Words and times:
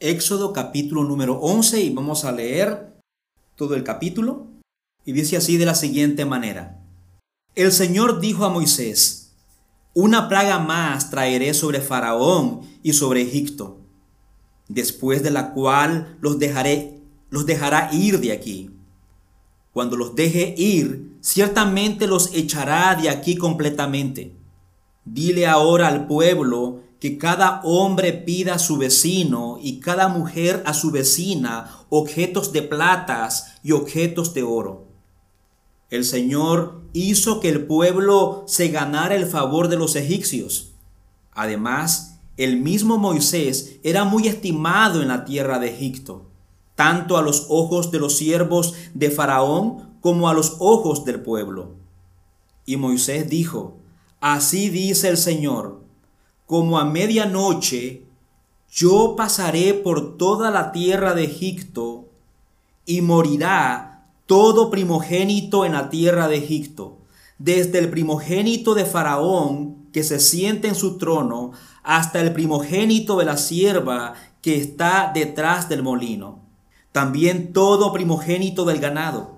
Éxodo 0.00 0.52
capítulo 0.52 1.02
número 1.02 1.40
11 1.40 1.80
y 1.80 1.90
vamos 1.90 2.24
a 2.24 2.30
leer 2.30 2.94
todo 3.56 3.74
el 3.74 3.82
capítulo. 3.82 4.46
Y 5.04 5.10
dice 5.10 5.36
así 5.36 5.56
de 5.56 5.66
la 5.66 5.74
siguiente 5.74 6.24
manera. 6.24 6.80
El 7.56 7.72
Señor 7.72 8.20
dijo 8.20 8.44
a 8.44 8.48
Moisés, 8.48 9.34
una 9.94 10.28
plaga 10.28 10.60
más 10.60 11.10
traeré 11.10 11.52
sobre 11.52 11.80
Faraón 11.80 12.60
y 12.84 12.92
sobre 12.92 13.22
Egipto, 13.22 13.80
después 14.68 15.24
de 15.24 15.32
la 15.32 15.52
cual 15.52 16.16
los 16.20 16.38
dejaré, 16.38 17.00
los 17.30 17.44
dejará 17.44 17.90
ir 17.92 18.20
de 18.20 18.30
aquí. 18.30 18.70
Cuando 19.72 19.96
los 19.96 20.14
deje 20.14 20.54
ir, 20.56 21.16
ciertamente 21.20 22.06
los 22.06 22.32
echará 22.34 22.94
de 22.94 23.10
aquí 23.10 23.34
completamente. 23.36 24.36
Dile 25.04 25.48
ahora 25.48 25.88
al 25.88 26.06
pueblo 26.06 26.82
que 27.00 27.16
cada 27.16 27.60
hombre 27.62 28.12
pida 28.12 28.54
a 28.54 28.58
su 28.58 28.76
vecino 28.76 29.58
y 29.60 29.80
cada 29.80 30.08
mujer 30.08 30.62
a 30.66 30.74
su 30.74 30.90
vecina 30.90 31.84
objetos 31.90 32.52
de 32.52 32.62
platas 32.62 33.54
y 33.62 33.72
objetos 33.72 34.34
de 34.34 34.42
oro. 34.42 34.86
El 35.90 36.04
Señor 36.04 36.82
hizo 36.92 37.40
que 37.40 37.48
el 37.48 37.66
pueblo 37.66 38.44
se 38.46 38.68
ganara 38.68 39.14
el 39.14 39.26
favor 39.26 39.68
de 39.68 39.76
los 39.76 39.96
egipcios. 39.96 40.72
Además, 41.32 42.18
el 42.36 42.60
mismo 42.60 42.98
Moisés 42.98 43.78
era 43.82 44.04
muy 44.04 44.28
estimado 44.28 45.00
en 45.00 45.08
la 45.08 45.24
tierra 45.24 45.58
de 45.58 45.70
Egipto, 45.70 46.26
tanto 46.74 47.16
a 47.16 47.22
los 47.22 47.46
ojos 47.48 47.90
de 47.90 48.00
los 48.00 48.16
siervos 48.16 48.74
de 48.92 49.10
Faraón 49.10 49.96
como 50.00 50.28
a 50.28 50.34
los 50.34 50.56
ojos 50.58 51.04
del 51.04 51.20
pueblo. 51.20 51.76
Y 52.66 52.76
Moisés 52.76 53.30
dijo, 53.30 53.78
Así 54.20 54.68
dice 54.68 55.08
el 55.08 55.16
Señor, 55.16 55.80
como 56.48 56.78
a 56.78 56.86
medianoche 56.86 58.04
yo 58.72 59.16
pasaré 59.16 59.74
por 59.74 60.16
toda 60.16 60.50
la 60.50 60.72
tierra 60.72 61.12
de 61.12 61.24
Egipto 61.24 62.06
y 62.86 63.02
morirá 63.02 64.06
todo 64.24 64.70
primogénito 64.70 65.66
en 65.66 65.72
la 65.72 65.90
tierra 65.90 66.26
de 66.26 66.38
Egipto, 66.38 66.96
desde 67.38 67.78
el 67.78 67.90
primogénito 67.90 68.74
de 68.74 68.86
Faraón 68.86 69.88
que 69.92 70.02
se 70.02 70.18
siente 70.20 70.68
en 70.68 70.74
su 70.74 70.96
trono 70.96 71.52
hasta 71.82 72.18
el 72.22 72.32
primogénito 72.32 73.18
de 73.18 73.26
la 73.26 73.36
sierva 73.36 74.14
que 74.40 74.56
está 74.56 75.12
detrás 75.14 75.68
del 75.68 75.82
molino, 75.82 76.40
también 76.92 77.52
todo 77.52 77.92
primogénito 77.92 78.64
del 78.64 78.80
ganado. 78.80 79.36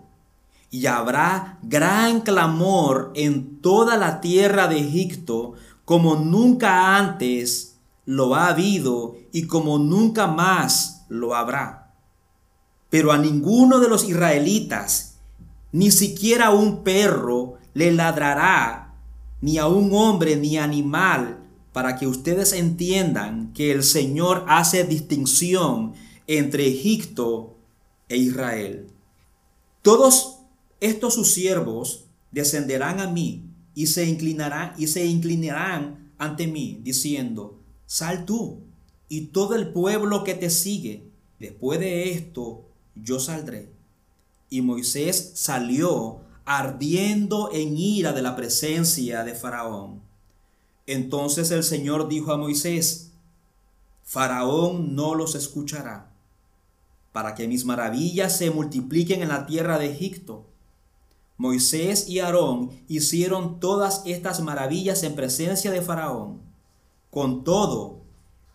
Y 0.72 0.86
habrá 0.86 1.58
gran 1.62 2.20
clamor 2.20 3.10
en 3.16 3.60
toda 3.60 3.96
la 3.96 4.20
tierra 4.20 4.68
de 4.68 4.78
Egipto 4.78 5.54
como 5.84 6.16
nunca 6.16 6.96
antes 6.96 7.76
lo 8.06 8.34
ha 8.34 8.48
habido 8.48 9.16
y 9.32 9.46
como 9.46 9.78
nunca 9.78 10.26
más 10.26 11.04
lo 11.08 11.34
habrá. 11.34 11.92
Pero 12.88 13.12
a 13.12 13.18
ninguno 13.18 13.78
de 13.78 13.88
los 13.88 14.08
israelitas, 14.08 15.18
ni 15.72 15.90
siquiera 15.90 16.50
un 16.50 16.82
perro, 16.82 17.58
le 17.74 17.92
ladrará, 17.92 18.94
ni 19.40 19.58
a 19.58 19.68
un 19.68 19.94
hombre 19.94 20.36
ni 20.36 20.58
animal, 20.58 21.38
para 21.72 21.96
que 21.96 22.06
ustedes 22.06 22.52
entiendan 22.52 23.52
que 23.52 23.70
el 23.70 23.84
Señor 23.84 24.44
hace 24.48 24.84
distinción 24.84 25.94
entre 26.26 26.66
Egipto 26.66 27.56
e 28.08 28.16
Israel. 28.16 28.88
Todos 29.82 30.40
estos 30.80 31.14
sus 31.14 31.32
siervos 31.32 32.06
descenderán 32.32 33.00
a 33.00 33.06
mí 33.06 33.49
y 33.80 33.86
se 33.86 34.04
inclinarán 34.04 34.74
y 34.76 34.88
se 34.88 35.06
inclinarán 35.06 36.12
ante 36.18 36.46
mí 36.46 36.80
diciendo, 36.82 37.62
sal 37.86 38.26
tú 38.26 38.60
y 39.08 39.28
todo 39.28 39.54
el 39.54 39.72
pueblo 39.72 40.22
que 40.22 40.34
te 40.34 40.50
sigue. 40.50 41.08
Después 41.38 41.80
de 41.80 42.10
esto 42.10 42.66
yo 42.94 43.18
saldré. 43.18 43.72
Y 44.50 44.60
Moisés 44.60 45.32
salió 45.34 46.20
ardiendo 46.44 47.48
en 47.54 47.78
ira 47.78 48.12
de 48.12 48.20
la 48.20 48.36
presencia 48.36 49.24
de 49.24 49.34
Faraón. 49.34 50.02
Entonces 50.86 51.50
el 51.50 51.64
Señor 51.64 52.06
dijo 52.06 52.32
a 52.32 52.36
Moisés, 52.36 53.12
Faraón 54.04 54.94
no 54.94 55.14
los 55.14 55.34
escuchará, 55.34 56.12
para 57.12 57.34
que 57.34 57.48
mis 57.48 57.64
maravillas 57.64 58.36
se 58.36 58.50
multipliquen 58.50 59.22
en 59.22 59.28
la 59.28 59.46
tierra 59.46 59.78
de 59.78 59.90
Egipto 59.90 60.49
Moisés 61.40 62.06
y 62.06 62.18
Aarón 62.18 62.70
hicieron 62.86 63.60
todas 63.60 64.02
estas 64.04 64.42
maravillas 64.42 65.02
en 65.04 65.14
presencia 65.14 65.70
de 65.70 65.80
Faraón. 65.80 66.42
Con 67.10 67.44
todo, 67.44 68.02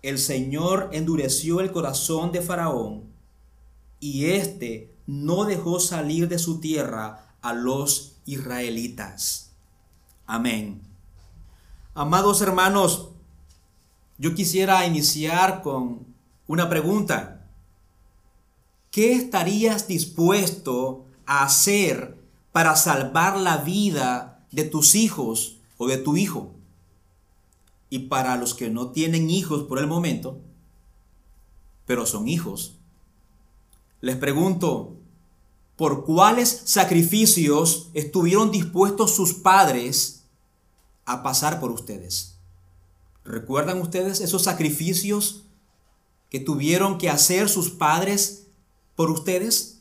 el 0.04 0.20
Señor 0.20 0.92
endureció 0.92 1.62
el 1.62 1.72
corazón 1.72 2.32
de 2.32 2.44
Faraón, 2.44 3.06
y 4.00 4.26
éste 4.26 4.94
no 5.08 5.46
dejó 5.46 5.80
salir 5.80 6.30
de 6.30 6.38
su 6.38 6.60
tierra 6.60 7.36
a 7.42 7.54
los 7.54 8.18
israelitas. 8.28 9.50
Amén. 10.28 10.80
Amados 11.96 12.40
hermanos, 12.42 13.10
yo 14.20 14.36
quisiera 14.36 14.86
iniciar 14.86 15.64
con 15.64 16.06
una 16.46 16.70
pregunta. 16.70 17.48
¿Qué 18.92 19.14
estarías 19.14 19.88
dispuesto 19.88 21.06
a 21.26 21.46
hacer 21.46 22.15
para 22.56 22.78
salvar 22.78 23.38
la 23.38 23.58
vida 23.58 24.48
de 24.50 24.64
tus 24.64 24.96
hijos 24.96 25.58
o 25.76 25.88
de 25.90 25.98
tu 25.98 26.16
hijo. 26.16 26.54
Y 27.90 28.08
para 28.08 28.38
los 28.38 28.54
que 28.54 28.70
no 28.70 28.92
tienen 28.92 29.30
hijos 29.30 29.64
por 29.64 29.78
el 29.78 29.88
momento, 29.88 30.40
pero 31.86 32.06
son 32.06 32.30
hijos, 32.30 32.78
les 34.00 34.16
pregunto, 34.16 34.96
¿por 35.76 36.06
cuáles 36.06 36.62
sacrificios 36.64 37.90
estuvieron 37.94 38.52
dispuestos 38.52 39.14
sus 39.14 39.34
padres 39.34 40.24
a 41.04 41.24
pasar 41.24 41.60
por 41.60 41.72
ustedes? 41.72 42.38
¿Recuerdan 43.26 43.82
ustedes 43.82 44.22
esos 44.22 44.44
sacrificios 44.44 45.44
que 46.30 46.40
tuvieron 46.40 47.00
que 47.00 47.10
hacer 47.10 47.50
sus 47.50 47.70
padres 47.70 48.48
por 48.96 49.12
ustedes? 49.12 49.75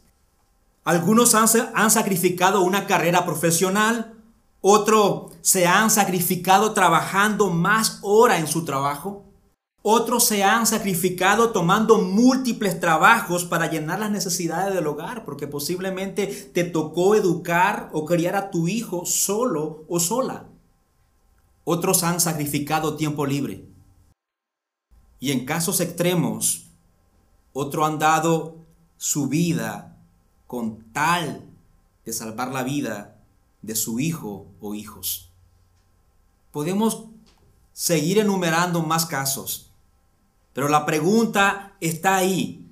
Algunos 0.84 1.34
han, 1.34 1.48
sacrificado 1.90 2.60
una 2.60 2.86
carrera 2.86 3.24
profesional, 3.24 4.22
otros 4.60 5.32
se 5.40 5.66
han 5.66 5.90
sacrificado 5.90 6.72
trabajando 6.72 7.48
más 7.48 8.00
horas 8.02 8.40
en 8.40 8.46
su 8.46 8.66
trabajo. 8.66 9.24
Otros 9.82 10.26
se 10.26 10.44
han 10.44 10.66
sacrificado 10.66 11.50
tomando 11.50 11.98
múltiples 11.98 12.80
trabajos 12.80 13.44
para 13.44 13.70
llenar 13.70 13.98
las 13.98 14.10
necesidades 14.10 14.74
del 14.74 14.86
hogar, 14.86 15.24
porque 15.24 15.46
posiblemente 15.46 16.26
te 16.26 16.64
tocó 16.64 17.14
educar 17.14 17.90
o 17.92 18.04
criar 18.04 18.36
a 18.36 18.50
tu 18.50 18.68
hijo 18.68 19.04
solo 19.06 19.84
o 19.88 20.00
sola. 20.00 20.46
Otros 21.64 22.02
han 22.02 22.20
sacrificado 22.20 22.96
tiempo 22.96 23.24
libre. 23.24 23.66
Y 25.18 25.32
en 25.32 25.46
casos 25.46 25.80
extremos, 25.80 26.66
otros 27.54 27.86
han 27.86 27.98
dado 27.98 28.56
su 28.96 29.28
vida 29.28 29.93
con 30.54 30.84
tal 30.92 31.42
de 32.04 32.12
salvar 32.12 32.52
la 32.52 32.62
vida 32.62 33.16
de 33.62 33.74
su 33.74 33.98
hijo 33.98 34.46
o 34.60 34.76
hijos. 34.76 35.32
Podemos 36.52 37.06
seguir 37.72 38.20
enumerando 38.20 38.80
más 38.80 39.04
casos, 39.04 39.72
pero 40.52 40.68
la 40.68 40.86
pregunta 40.86 41.76
está 41.80 42.14
ahí. 42.14 42.68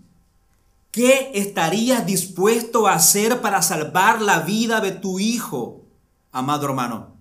¿Qué 0.93 1.33
estarías 1.35 2.07
dispuesto 2.07 2.87
a 2.87 2.93
hacer 2.95 3.41
para 3.41 3.63
salvar 3.63 4.23
la 4.23 4.43
vida 4.43 4.81
de 4.81 4.93
tu 4.93 5.19
hijo, 5.19 5.83
amado 6.31 6.67
hermano? 6.67 7.17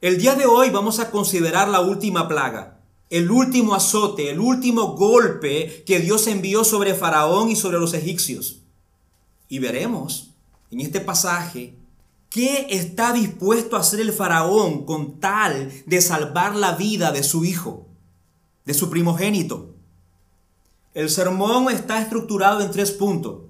El 0.00 0.18
día 0.18 0.36
de 0.36 0.46
hoy 0.46 0.70
vamos 0.70 1.00
a 1.00 1.10
considerar 1.10 1.66
la 1.66 1.80
última 1.80 2.28
plaga, 2.28 2.78
el 3.10 3.32
último 3.32 3.74
azote, 3.74 4.30
el 4.30 4.38
último 4.38 4.94
golpe 4.94 5.82
que 5.84 5.98
Dios 5.98 6.28
envió 6.28 6.62
sobre 6.62 6.94
Faraón 6.94 7.50
y 7.50 7.56
sobre 7.56 7.80
los 7.80 7.94
egipcios. 7.94 8.62
Y 9.48 9.58
veremos 9.58 10.34
en 10.70 10.80
este 10.80 11.00
pasaje 11.00 11.74
qué 12.30 12.66
está 12.70 13.12
dispuesto 13.12 13.76
a 13.76 13.80
hacer 13.80 14.00
el 14.00 14.12
faraón 14.12 14.84
con 14.84 15.20
tal 15.20 15.72
de 15.86 16.00
salvar 16.00 16.54
la 16.56 16.72
vida 16.72 17.12
de 17.12 17.22
su 17.22 17.44
hijo, 17.44 17.86
de 18.64 18.74
su 18.74 18.90
primogénito. 18.90 19.74
El 20.94 21.10
sermón 21.10 21.70
está 21.70 22.00
estructurado 22.00 22.62
en 22.62 22.70
tres 22.70 22.90
puntos. 22.90 23.42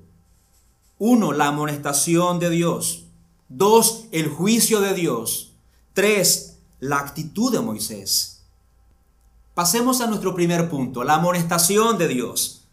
Uno, 0.98 1.32
la 1.32 1.48
amonestación 1.48 2.38
de 2.38 2.50
Dios. 2.50 3.04
Dos, 3.48 4.06
el 4.12 4.28
juicio 4.28 4.80
de 4.80 4.94
Dios. 4.94 5.54
Tres, 5.92 6.58
la 6.80 6.98
actitud 6.98 7.52
de 7.52 7.60
Moisés. 7.60 8.44
Pasemos 9.54 10.00
a 10.00 10.06
nuestro 10.06 10.34
primer 10.34 10.68
punto, 10.68 11.04
la 11.04 11.14
amonestación 11.14 11.98
de 11.98 12.08
Dios. 12.08 12.65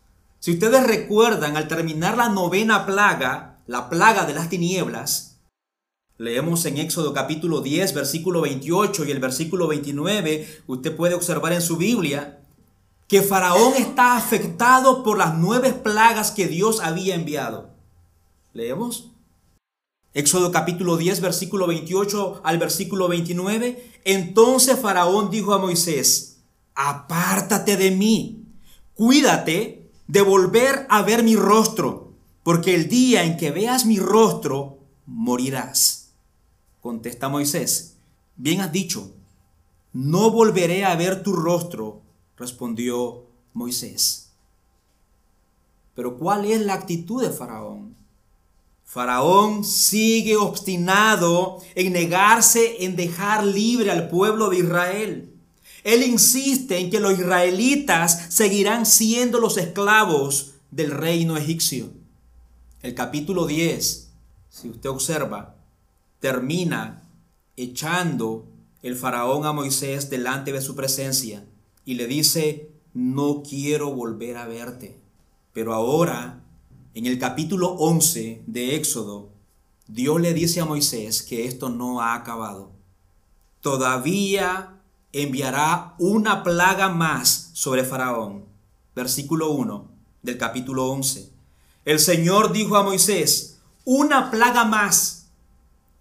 Si 0.44 0.52
ustedes 0.52 0.86
recuerdan, 0.86 1.56
al 1.56 1.70
terminar 1.70 2.18
la 2.18 2.28
novena 2.28 2.86
plaga, 2.86 3.62
la 3.66 3.90
plaga 3.90 4.26
de 4.26 4.34
las 4.34 4.50
tinieblas, 4.50 5.40
leemos 6.18 6.66
en 6.66 6.80
Éxodo 6.80 7.14
capítulo 7.14 7.62
10, 7.62 7.94
versículo 7.94 8.42
28 8.42 9.06
y 9.06 9.12
el 9.12 9.22
versículo 9.22 9.70
29, 9.70 10.64
usted 10.68 10.94
puede 10.98 11.16
observar 11.16 11.54
en 11.54 11.62
su 11.62 11.78
Biblia, 11.78 12.42
que 13.08 13.22
Faraón 13.22 13.76
está 13.78 14.18
afectado 14.18 15.02
por 15.02 15.18
las 15.18 15.34
nueve 15.38 15.72
plagas 15.72 16.32
que 16.32 16.50
Dios 16.50 16.82
había 16.82 17.16
enviado. 17.16 17.70
Leemos. 18.52 19.12
Éxodo 20.14 20.52
capítulo 20.52 20.98
10, 20.98 21.22
versículo 21.22 21.68
28 21.68 22.42
al 22.44 22.58
versículo 22.58 23.08
29. 23.08 23.92
Entonces 24.04 24.78
Faraón 24.78 25.30
dijo 25.30 25.54
a 25.54 25.60
Moisés, 25.60 26.42
apártate 26.76 27.78
de 27.78 27.92
mí, 27.92 28.44
cuídate 28.94 29.83
de 30.08 30.22
volver 30.22 30.86
a 30.90 31.02
ver 31.02 31.24
mi 31.24 31.36
rostro, 31.36 32.14
porque 32.44 32.76
el 32.76 32.90
día 32.90 33.24
en 33.24 33.38
que 33.38 33.52
veas 33.52 33.86
mi 33.86 34.00
rostro, 34.00 34.80
morirás. 35.06 36.14
Contesta 36.82 37.30
Moisés, 37.30 37.98
bien 38.36 38.62
has 38.62 38.72
dicho, 38.72 39.14
no 39.94 40.32
volveré 40.32 40.86
a 40.86 40.96
ver 40.96 41.24
tu 41.24 41.34
rostro, 41.34 42.02
respondió 42.36 43.26
Moisés. 43.54 44.34
Pero 45.96 46.18
¿cuál 46.18 46.46
es 46.46 46.62
la 46.62 46.74
actitud 46.74 47.22
de 47.22 47.30
Faraón? 47.30 47.96
Faraón 48.84 49.64
sigue 49.64 50.36
obstinado 50.36 51.60
en 51.76 51.94
negarse 51.94 52.84
en 52.86 52.96
dejar 52.96 53.46
libre 53.46 53.92
al 53.92 54.10
pueblo 54.10 54.50
de 54.50 54.60
Israel. 54.60 55.33
Él 55.84 56.04
insiste 56.04 56.78
en 56.78 56.90
que 56.90 57.00
los 57.00 57.20
israelitas 57.20 58.34
seguirán 58.34 58.86
siendo 58.86 59.40
los 59.40 59.58
esclavos 59.58 60.54
del 60.72 60.92
reino 60.92 61.38
egipcio. 61.38 61.92
El 62.82 62.96
capítulo 62.96 63.46
10, 63.46 64.12
si 64.50 64.70
usted 64.70 64.90
observa, 64.90 65.56
termina 66.20 67.04
echando 67.58 68.48
el 68.82 68.96
faraón 68.96 69.46
a 69.46 69.54
Moisés 69.54 70.10
delante 70.10 70.52
de 70.52 70.62
su 70.62 70.76
presencia 70.76 71.46
y 71.86 71.96
le 71.96 72.08
dice, 72.08 72.72
no 72.94 73.44
quiero 73.44 73.94
volver 73.94 74.38
a 74.38 74.46
verte. 74.46 75.00
Pero 75.52 75.74
ahora, 75.74 76.44
en 76.94 77.06
el 77.06 77.20
capítulo 77.20 77.72
11 77.74 78.44
de 78.48 78.76
Éxodo, 78.76 79.32
Dios 79.88 80.22
le 80.22 80.34
dice 80.34 80.62
a 80.62 80.66
Moisés 80.66 81.24
que 81.24 81.46
esto 81.46 81.70
no 81.70 82.02
ha 82.02 82.16
acabado. 82.16 82.72
Todavía 83.62 84.82
enviará 85.14 85.94
una 86.00 86.44
plaga 86.44 86.90
más 86.90 87.52
sobre 87.54 87.84
Faraón. 87.84 88.46
Versículo 88.96 89.52
1 89.52 89.92
del 90.24 90.38
capítulo 90.38 90.88
11. 90.88 91.32
El 91.86 92.00
Señor 92.00 92.52
dijo 92.52 92.76
a 92.76 92.84
Moisés, 92.84 93.60
una 93.86 94.32
plaga 94.32 94.66
más 94.66 95.28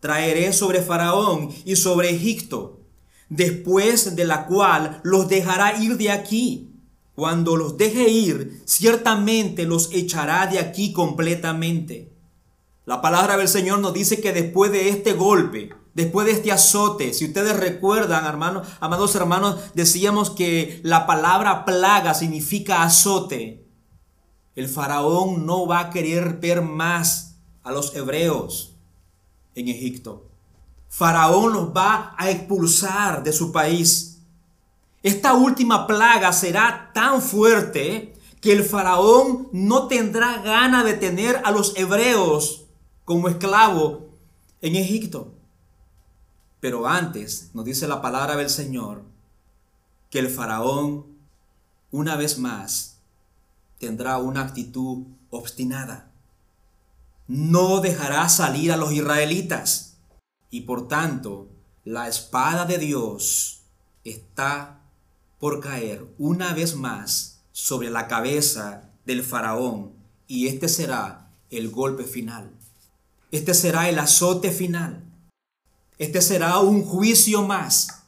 traeré 0.00 0.52
sobre 0.52 0.80
Faraón 0.80 1.50
y 1.64 1.76
sobre 1.76 2.10
Egipto, 2.10 2.80
después 3.28 4.16
de 4.16 4.24
la 4.24 4.46
cual 4.46 5.00
los 5.04 5.28
dejará 5.28 5.80
ir 5.80 5.96
de 5.98 6.10
aquí. 6.10 6.70
Cuando 7.14 7.56
los 7.56 7.76
deje 7.76 8.08
ir, 8.08 8.62
ciertamente 8.64 9.66
los 9.66 9.92
echará 9.92 10.46
de 10.46 10.58
aquí 10.58 10.92
completamente. 10.92 12.10
La 12.86 13.02
palabra 13.02 13.36
del 13.36 13.48
Señor 13.48 13.80
nos 13.80 13.92
dice 13.92 14.20
que 14.20 14.32
después 14.32 14.72
de 14.72 14.88
este 14.88 15.12
golpe, 15.12 15.74
después 15.94 16.26
de 16.26 16.32
este 16.32 16.52
azote, 16.52 17.12
si 17.12 17.26
ustedes 17.26 17.56
recuerdan, 17.56 18.24
hermanos, 18.24 18.68
amados 18.80 19.14
hermanos, 19.14 19.60
decíamos 19.74 20.30
que 20.30 20.80
la 20.82 21.06
palabra 21.06 21.64
plaga 21.64 22.14
significa 22.14 22.82
azote. 22.82 23.66
El 24.54 24.68
faraón 24.68 25.46
no 25.46 25.66
va 25.66 25.80
a 25.80 25.90
querer 25.90 26.38
ver 26.38 26.62
más 26.62 27.36
a 27.62 27.72
los 27.72 27.94
hebreos 27.94 28.74
en 29.54 29.68
Egipto. 29.68 30.28
Faraón 30.88 31.52
los 31.52 31.68
va 31.68 32.14
a 32.18 32.30
expulsar 32.30 33.22
de 33.22 33.32
su 33.32 33.50
país. 33.50 34.20
Esta 35.02 35.34
última 35.34 35.86
plaga 35.86 36.32
será 36.32 36.90
tan 36.92 37.22
fuerte 37.22 38.14
que 38.42 38.52
el 38.52 38.62
faraón 38.62 39.48
no 39.52 39.86
tendrá 39.86 40.42
gana 40.42 40.84
de 40.84 40.94
tener 40.94 41.40
a 41.44 41.50
los 41.50 41.76
hebreos 41.76 42.64
como 43.04 43.28
esclavos 43.28 44.00
en 44.60 44.76
Egipto. 44.76 45.32
Pero 46.62 46.88
antes 46.88 47.50
nos 47.52 47.66
dice 47.66 47.86
la 47.86 48.00
palabra 48.00 48.36
del 48.36 48.48
Señor 48.48 49.02
que 50.08 50.18
el 50.18 50.30
faraón 50.30 51.18
una 51.90 52.16
vez 52.16 52.38
más 52.38 53.02
tendrá 53.78 54.16
una 54.16 54.40
actitud 54.40 55.04
obstinada 55.28 56.08
no 57.32 57.80
dejará 57.80 58.28
salir 58.28 58.72
a 58.72 58.76
los 58.76 58.92
israelitas. 58.92 59.96
Y 60.50 60.62
por 60.62 60.88
tanto, 60.88 61.48
la 61.84 62.06
espada 62.08 62.66
de 62.66 62.78
Dios 62.78 63.62
está 64.04 64.82
por 65.38 65.60
caer 65.60 66.06
una 66.18 66.52
vez 66.52 66.76
más 66.76 67.40
sobre 67.52 67.90
la 67.90 68.06
cabeza 68.06 68.90
del 69.06 69.22
faraón. 69.22 69.92
Y 70.26 70.48
este 70.48 70.68
será 70.68 71.30
el 71.50 71.70
golpe 71.70 72.04
final. 72.04 72.50
Este 73.30 73.54
será 73.54 73.88
el 73.88 73.98
azote 73.98 74.50
final. 74.50 75.02
Este 76.02 76.20
será 76.20 76.58
un 76.58 76.82
juicio 76.82 77.44
más. 77.44 78.02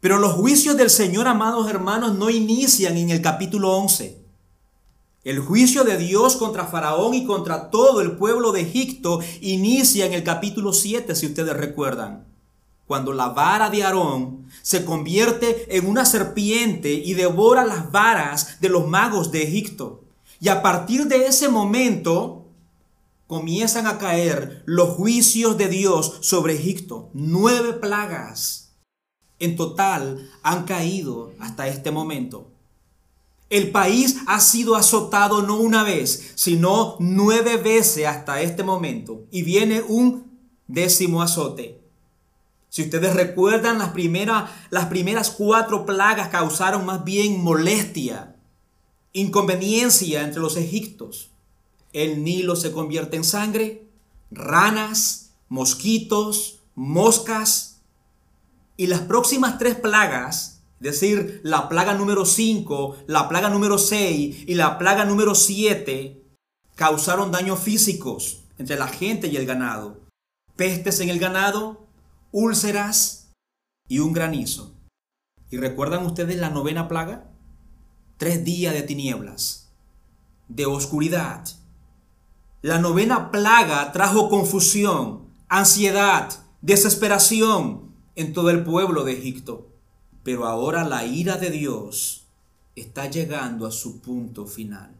Pero 0.00 0.18
los 0.18 0.34
juicios 0.34 0.76
del 0.76 0.90
Señor, 0.90 1.26
amados 1.26 1.70
hermanos, 1.70 2.14
no 2.14 2.28
inician 2.28 2.98
en 2.98 3.08
el 3.08 3.22
capítulo 3.22 3.72
11. 3.78 4.22
El 5.24 5.38
juicio 5.38 5.84
de 5.84 5.96
Dios 5.96 6.36
contra 6.36 6.66
Faraón 6.66 7.14
y 7.14 7.24
contra 7.24 7.70
todo 7.70 8.02
el 8.02 8.18
pueblo 8.18 8.52
de 8.52 8.60
Egipto 8.60 9.20
inicia 9.40 10.04
en 10.04 10.12
el 10.12 10.24
capítulo 10.24 10.74
7, 10.74 11.14
si 11.14 11.24
ustedes 11.24 11.56
recuerdan, 11.56 12.26
cuando 12.86 13.14
la 13.14 13.30
vara 13.30 13.70
de 13.70 13.82
Aarón 13.82 14.46
se 14.60 14.84
convierte 14.84 15.78
en 15.78 15.86
una 15.86 16.04
serpiente 16.04 16.92
y 16.92 17.14
devora 17.14 17.64
las 17.64 17.90
varas 17.92 18.60
de 18.60 18.68
los 18.68 18.86
magos 18.86 19.32
de 19.32 19.42
Egipto. 19.42 20.04
Y 20.38 20.48
a 20.48 20.60
partir 20.60 21.06
de 21.06 21.28
ese 21.28 21.48
momento 21.48 22.43
comienzan 23.26 23.86
a 23.86 23.98
caer 23.98 24.62
los 24.66 24.90
juicios 24.90 25.56
de 25.56 25.68
Dios 25.68 26.18
sobre 26.20 26.54
Egipto. 26.54 27.10
Nueve 27.14 27.72
plagas 27.74 28.76
en 29.38 29.56
total 29.56 30.30
han 30.42 30.64
caído 30.64 31.32
hasta 31.38 31.68
este 31.68 31.90
momento. 31.90 32.50
El 33.50 33.70
país 33.70 34.16
ha 34.26 34.40
sido 34.40 34.74
azotado 34.74 35.42
no 35.42 35.56
una 35.56 35.84
vez, 35.84 36.32
sino 36.34 36.96
nueve 36.98 37.56
veces 37.56 38.06
hasta 38.06 38.40
este 38.40 38.62
momento. 38.62 39.26
Y 39.30 39.42
viene 39.42 39.82
un 39.82 40.38
décimo 40.66 41.22
azote. 41.22 41.80
Si 42.68 42.82
ustedes 42.82 43.14
recuerdan, 43.14 43.78
las 43.78 43.90
primeras, 43.90 44.50
las 44.70 44.86
primeras 44.86 45.30
cuatro 45.30 45.86
plagas 45.86 46.28
causaron 46.28 46.84
más 46.84 47.04
bien 47.04 47.40
molestia, 47.40 48.34
inconveniencia 49.12 50.22
entre 50.22 50.40
los 50.40 50.56
egiptos. 50.56 51.30
El 51.94 52.22
Nilo 52.22 52.56
se 52.56 52.72
convierte 52.72 53.16
en 53.16 53.24
sangre, 53.24 53.88
ranas, 54.30 55.32
mosquitos, 55.48 56.60
moscas. 56.74 57.80
Y 58.76 58.88
las 58.88 59.00
próximas 59.00 59.56
tres 59.56 59.76
plagas 59.76 60.54
decir, 60.80 61.40
la 61.42 61.68
plaga 61.68 61.94
número 61.94 62.26
5, 62.26 63.04
la 63.06 63.28
plaga 63.28 63.48
número 63.48 63.78
6 63.78 64.44
y 64.46 64.54
la 64.54 64.78
plaga 64.78 65.04
número 65.04 65.34
7 65.34 66.22
causaron 66.74 67.32
daños 67.32 67.60
físicos 67.60 68.42
entre 68.58 68.76
la 68.76 68.88
gente 68.88 69.28
y 69.28 69.36
el 69.36 69.46
ganado. 69.46 70.00
Pestes 70.56 71.00
en 71.00 71.08
el 71.08 71.18
ganado, 71.18 71.86
úlceras 72.32 73.32
y 73.88 74.00
un 74.00 74.12
granizo. 74.12 74.74
¿Y 75.50 75.56
recuerdan 75.56 76.04
ustedes 76.04 76.36
la 76.36 76.50
novena 76.50 76.86
plaga? 76.86 77.30
Tres 78.18 78.44
días 78.44 78.74
de 78.74 78.82
tinieblas, 78.82 79.72
de 80.48 80.66
oscuridad. 80.66 81.44
La 82.64 82.78
novena 82.78 83.30
plaga 83.30 83.92
trajo 83.92 84.30
confusión, 84.30 85.28
ansiedad, 85.50 86.32
desesperación 86.62 87.92
en 88.16 88.32
todo 88.32 88.48
el 88.48 88.64
pueblo 88.64 89.04
de 89.04 89.12
Egipto. 89.12 89.68
Pero 90.22 90.46
ahora 90.46 90.82
la 90.82 91.04
ira 91.04 91.36
de 91.36 91.50
Dios 91.50 92.24
está 92.74 93.10
llegando 93.10 93.66
a 93.66 93.70
su 93.70 94.00
punto 94.00 94.46
final. 94.46 94.96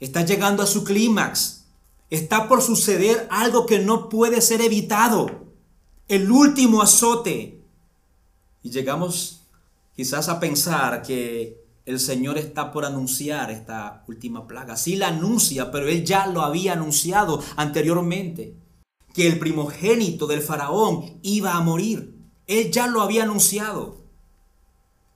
Está 0.00 0.24
llegando 0.24 0.60
a 0.64 0.66
su 0.66 0.82
clímax. 0.82 1.66
Está 2.10 2.48
por 2.48 2.62
suceder 2.62 3.28
algo 3.30 3.64
que 3.64 3.78
no 3.78 4.08
puede 4.08 4.40
ser 4.40 4.60
evitado. 4.60 5.30
El 6.08 6.32
último 6.32 6.82
azote. 6.82 7.62
Y 8.64 8.70
llegamos 8.70 9.42
quizás 9.94 10.28
a 10.28 10.40
pensar 10.40 11.02
que 11.02 11.64
el 11.88 12.00
Señor 12.00 12.36
está 12.36 12.70
por 12.70 12.84
anunciar 12.84 13.50
esta 13.50 14.04
última 14.08 14.46
plaga. 14.46 14.76
Sí 14.76 14.96
la 14.96 15.08
anuncia, 15.08 15.70
pero 15.70 15.88
Él 15.88 16.04
ya 16.04 16.26
lo 16.26 16.42
había 16.42 16.74
anunciado 16.74 17.42
anteriormente. 17.56 18.58
Que 19.14 19.26
el 19.26 19.38
primogénito 19.38 20.26
del 20.26 20.42
faraón 20.42 21.18
iba 21.22 21.54
a 21.54 21.62
morir. 21.62 22.14
Él 22.46 22.70
ya 22.70 22.88
lo 22.88 23.00
había 23.00 23.22
anunciado. 23.22 24.04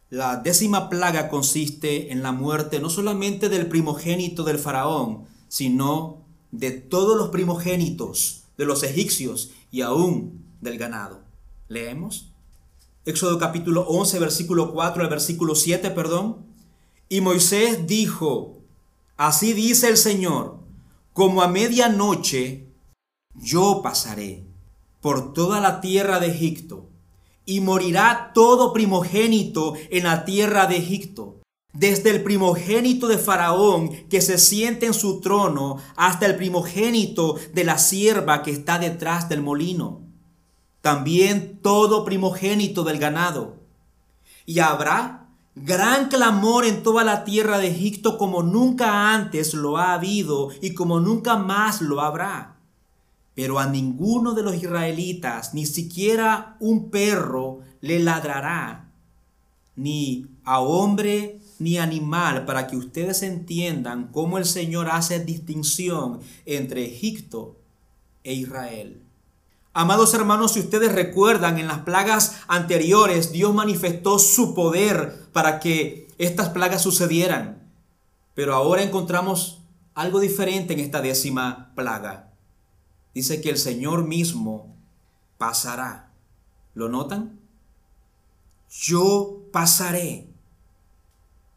La 0.08 0.38
décima 0.38 0.88
plaga 0.88 1.28
consiste 1.28 2.10
en 2.10 2.22
la 2.22 2.32
muerte 2.32 2.80
no 2.80 2.88
solamente 2.88 3.50
del 3.50 3.66
primogénito 3.66 4.42
del 4.42 4.58
faraón, 4.58 5.26
sino 5.48 6.24
de 6.52 6.70
todos 6.70 7.18
los 7.18 7.28
primogénitos 7.28 8.44
de 8.56 8.64
los 8.64 8.82
egipcios 8.82 9.50
y 9.70 9.82
aún 9.82 10.42
del 10.62 10.78
ganado. 10.78 11.20
¿Leemos? 11.68 12.32
Éxodo 13.04 13.38
capítulo 13.38 13.82
11, 13.88 14.18
versículo 14.20 14.72
4 14.72 15.02
al 15.02 15.10
versículo 15.10 15.54
7, 15.54 15.90
perdón. 15.90 16.50
Y 17.12 17.20
Moisés 17.20 17.86
dijo, 17.86 18.62
así 19.18 19.52
dice 19.52 19.90
el 19.90 19.98
Señor, 19.98 20.60
como 21.12 21.42
a 21.42 21.46
medianoche 21.46 22.68
yo 23.34 23.82
pasaré 23.82 24.44
por 25.02 25.34
toda 25.34 25.60
la 25.60 25.82
tierra 25.82 26.20
de 26.20 26.28
Egipto, 26.28 26.88
y 27.44 27.60
morirá 27.60 28.30
todo 28.32 28.72
primogénito 28.72 29.74
en 29.90 30.04
la 30.04 30.24
tierra 30.24 30.64
de 30.64 30.78
Egipto, 30.78 31.36
desde 31.74 32.08
el 32.08 32.22
primogénito 32.22 33.08
de 33.08 33.18
Faraón 33.18 33.90
que 34.08 34.22
se 34.22 34.38
siente 34.38 34.86
en 34.86 34.94
su 34.94 35.20
trono 35.20 35.76
hasta 35.96 36.24
el 36.24 36.36
primogénito 36.36 37.36
de 37.52 37.64
la 37.64 37.76
sierva 37.76 38.42
que 38.42 38.52
está 38.52 38.78
detrás 38.78 39.28
del 39.28 39.42
molino, 39.42 40.00
también 40.80 41.58
todo 41.60 42.06
primogénito 42.06 42.84
del 42.84 42.98
ganado. 42.98 43.60
Y 44.46 44.60
habrá 44.60 45.21
gran 45.54 46.08
clamor 46.08 46.64
en 46.64 46.82
toda 46.82 47.04
la 47.04 47.24
tierra 47.24 47.58
de 47.58 47.68
Egipto 47.68 48.18
como 48.18 48.42
nunca 48.42 49.14
antes 49.14 49.54
lo 49.54 49.78
ha 49.78 49.94
habido 49.94 50.50
y 50.60 50.74
como 50.74 51.00
nunca 51.00 51.36
más 51.36 51.80
lo 51.80 52.00
habrá 52.00 52.52
pero 53.34 53.58
a 53.58 53.66
ninguno 53.66 54.34
de 54.34 54.42
los 54.42 54.56
israelitas, 54.56 55.54
ni 55.54 55.66
siquiera 55.66 56.56
un 56.60 56.90
perro, 56.90 57.60
le 57.80 57.98
ladrará, 57.98 58.90
ni 59.74 60.26
a 60.44 60.60
hombre 60.60 61.40
ni 61.58 61.78
animal, 61.78 62.44
para 62.44 62.66
que 62.66 62.76
ustedes 62.76 63.22
entiendan 63.22 64.08
cómo 64.08 64.36
el 64.36 64.44
Señor 64.44 64.88
hace 64.90 65.20
distinción 65.24 66.20
entre 66.44 66.84
Egipto 66.84 67.56
e 68.24 68.34
Israel. 68.34 69.01
Amados 69.74 70.12
hermanos, 70.14 70.52
si 70.52 70.60
ustedes 70.60 70.92
recuerdan, 70.92 71.58
en 71.58 71.66
las 71.66 71.80
plagas 71.80 72.40
anteriores 72.48 73.32
Dios 73.32 73.54
manifestó 73.54 74.18
su 74.18 74.54
poder 74.54 75.28
para 75.32 75.60
que 75.60 76.08
estas 76.18 76.50
plagas 76.50 76.82
sucedieran. 76.82 77.70
Pero 78.34 78.54
ahora 78.54 78.82
encontramos 78.82 79.62
algo 79.94 80.20
diferente 80.20 80.74
en 80.74 80.80
esta 80.80 81.00
décima 81.00 81.72
plaga 81.74 82.32
dice 83.14 83.40
que 83.40 83.50
el 83.50 83.58
Señor 83.58 84.04
mismo 84.04 84.76
pasará. 85.38 86.12
¿Lo 86.74 86.88
notan? 86.88 87.40
Yo 88.70 89.42
pasaré. 89.52 90.28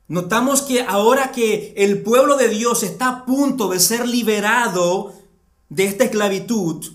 Notamos 0.08 0.62
que 0.62 0.82
ahora 0.82 1.32
que 1.32 1.74
el 1.78 2.04
pueblo 2.04 2.38
de 2.38 2.50
Dios 2.50 2.84
está 2.84 3.10
a 3.10 3.26
punto 3.26 3.70
de 3.70 3.80
ser 3.80 4.08
liberado 4.08 5.14
de 5.70 5.86
esta 5.86 6.04
esclavitud, 6.04 6.86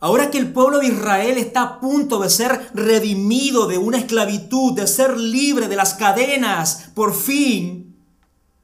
ahora 0.00 0.30
que 0.30 0.38
el 0.38 0.52
pueblo 0.52 0.78
de 0.78 0.88
Israel 0.88 1.38
está 1.38 1.62
a 1.62 1.80
punto 1.80 2.20
de 2.20 2.30
ser 2.30 2.70
redimido 2.74 3.66
de 3.66 3.78
una 3.78 3.98
esclavitud, 3.98 4.72
de 4.74 4.86
ser 4.86 5.18
libre 5.18 5.68
de 5.68 5.76
las 5.76 5.94
cadenas, 5.94 6.90
por 6.94 7.14
fin, 7.14 7.96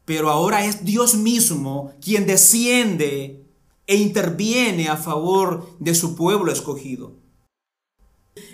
pero 0.05 0.31
ahora 0.31 0.65
es 0.65 0.85
Dios 0.85 1.15
mismo 1.15 1.93
quien 2.01 2.27
desciende 2.27 3.45
e 3.87 3.97
interviene 3.97 4.89
a 4.89 4.97
favor 4.97 5.77
de 5.79 5.95
su 5.95 6.15
pueblo 6.15 6.53
escogido. 6.53 7.17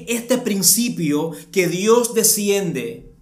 Este 0.06 0.38
principio 0.38 1.32
que 1.52 1.66
Dios 1.66 2.14
desciende 2.14 3.14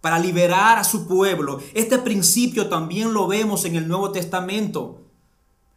para 0.00 0.18
liberar 0.18 0.78
a 0.78 0.84
su 0.84 1.06
pueblo, 1.06 1.60
este 1.74 1.98
principio 1.98 2.68
también 2.68 3.12
lo 3.12 3.26
vemos 3.26 3.64
en 3.64 3.76
el 3.76 3.88
Nuevo 3.88 4.12
Testamento 4.12 5.02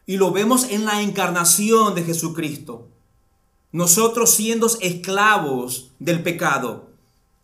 y 0.06 0.18
lo 0.18 0.32
vemos 0.32 0.70
en 0.70 0.86
la 0.86 1.02
encarnación 1.02 1.96
de 1.96 2.04
Jesucristo. 2.04 2.88
Nosotros 3.72 4.32
siendo 4.32 4.68
esclavos 4.82 5.92
del 6.00 6.24
pecado, 6.24 6.90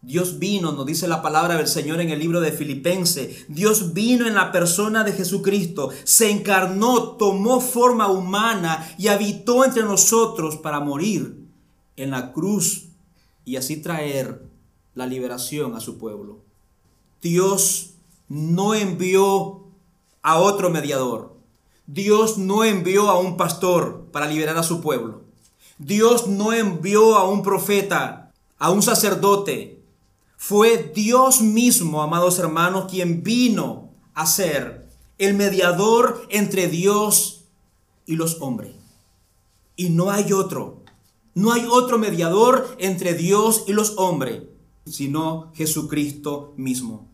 Dios 0.02 0.38
vino, 0.38 0.72
nos 0.72 0.86
dice 0.86 1.08
la 1.08 1.24
palabra 1.24 1.58
del 1.58 1.68
Señor 1.68 2.00
en 2.00 2.12
el 2.12 2.20
libro 2.20 2.40
de 2.40 2.52
Filipense. 2.52 3.46
Dios 3.48 3.94
vino 3.94 4.28
en 4.28 4.36
la 4.36 4.52
persona 4.52 5.04
de 5.04 5.14
Jesucristo, 5.14 5.90
se 6.04 6.30
encarnó, 6.30 7.14
tomó 7.18 7.60
forma 7.60 8.08
humana 8.08 8.88
y 9.00 9.08
habitó 9.08 9.66
entre 9.66 9.84
nosotros 9.84 10.58
para 10.58 10.80
morir 10.80 11.46
en 11.96 12.12
la 12.12 12.34
cruz 12.34 12.86
y 13.46 13.56
así 13.56 13.78
traer 13.78 14.44
la 14.94 15.08
liberación 15.08 15.76
a 15.76 15.80
su 15.80 15.98
pueblo. 15.98 16.40
Dios 17.22 17.96
no 18.30 18.76
envió 18.76 19.64
a 20.22 20.38
otro 20.38 20.70
mediador. 20.70 21.36
Dios 21.88 22.38
no 22.38 22.64
envió 22.64 23.10
a 23.10 23.20
un 23.20 23.38
pastor 23.38 24.06
para 24.12 24.28
liberar 24.28 24.58
a 24.58 24.64
su 24.64 24.82
pueblo. 24.82 25.25
Dios 25.78 26.28
no 26.28 26.54
envió 26.54 27.16
a 27.16 27.28
un 27.30 27.44
profeta, 27.44 28.32
a 28.58 28.72
un 28.72 28.82
sacerdote, 28.82 29.76
fue 30.38 30.92
Dios 30.94 31.42
mismo, 31.42 32.02
amados 32.02 32.40
hermanos, 32.40 32.86
quien 32.90 33.24
vino 33.24 33.90
a 34.14 34.26
ser 34.26 34.88
el 35.18 35.34
mediador 35.34 36.28
entre 36.30 36.68
Dios 36.68 37.46
y 38.06 38.16
los 38.16 38.42
hombres. 38.42 38.76
Y 39.76 39.90
no 39.90 40.12
hay 40.12 40.34
otro. 40.34 40.84
No 41.34 41.52
hay 41.52 41.66
otro 41.70 41.98
mediador 41.98 42.76
entre 42.80 43.14
Dios 43.14 43.64
y 43.68 43.74
los 43.74 43.96
hombres, 43.98 44.44
sino 44.86 45.52
Jesucristo 45.54 46.54
mismo. 46.58 47.10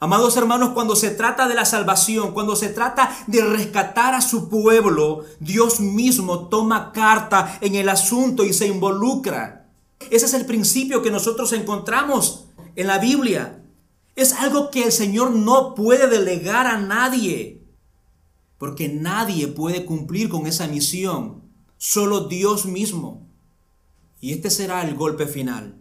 Amados 0.00 0.36
hermanos, 0.36 0.70
cuando 0.74 0.94
se 0.94 1.10
trata 1.10 1.48
de 1.48 1.56
la 1.56 1.64
salvación, 1.64 2.32
cuando 2.32 2.54
se 2.54 2.68
trata 2.68 3.16
de 3.26 3.42
rescatar 3.42 4.14
a 4.14 4.20
su 4.20 4.48
pueblo, 4.48 5.24
Dios 5.40 5.80
mismo 5.80 6.48
toma 6.48 6.92
carta 6.92 7.58
en 7.60 7.74
el 7.74 7.88
asunto 7.88 8.44
y 8.44 8.52
se 8.52 8.68
involucra. 8.68 9.68
Ese 10.10 10.26
es 10.26 10.34
el 10.34 10.46
principio 10.46 11.02
que 11.02 11.10
nosotros 11.10 11.52
encontramos 11.52 12.44
en 12.76 12.86
la 12.86 12.98
Biblia. 12.98 13.64
Es 14.14 14.32
algo 14.34 14.70
que 14.70 14.84
el 14.84 14.92
Señor 14.92 15.32
no 15.32 15.74
puede 15.74 16.06
delegar 16.06 16.68
a 16.68 16.78
nadie. 16.78 17.64
Porque 18.56 18.88
nadie 18.88 19.48
puede 19.48 19.84
cumplir 19.84 20.28
con 20.28 20.46
esa 20.46 20.68
misión. 20.68 21.42
Solo 21.76 22.28
Dios 22.28 22.66
mismo. 22.66 23.26
Y 24.20 24.32
este 24.32 24.50
será 24.50 24.82
el 24.82 24.94
golpe 24.94 25.26
final. 25.26 25.76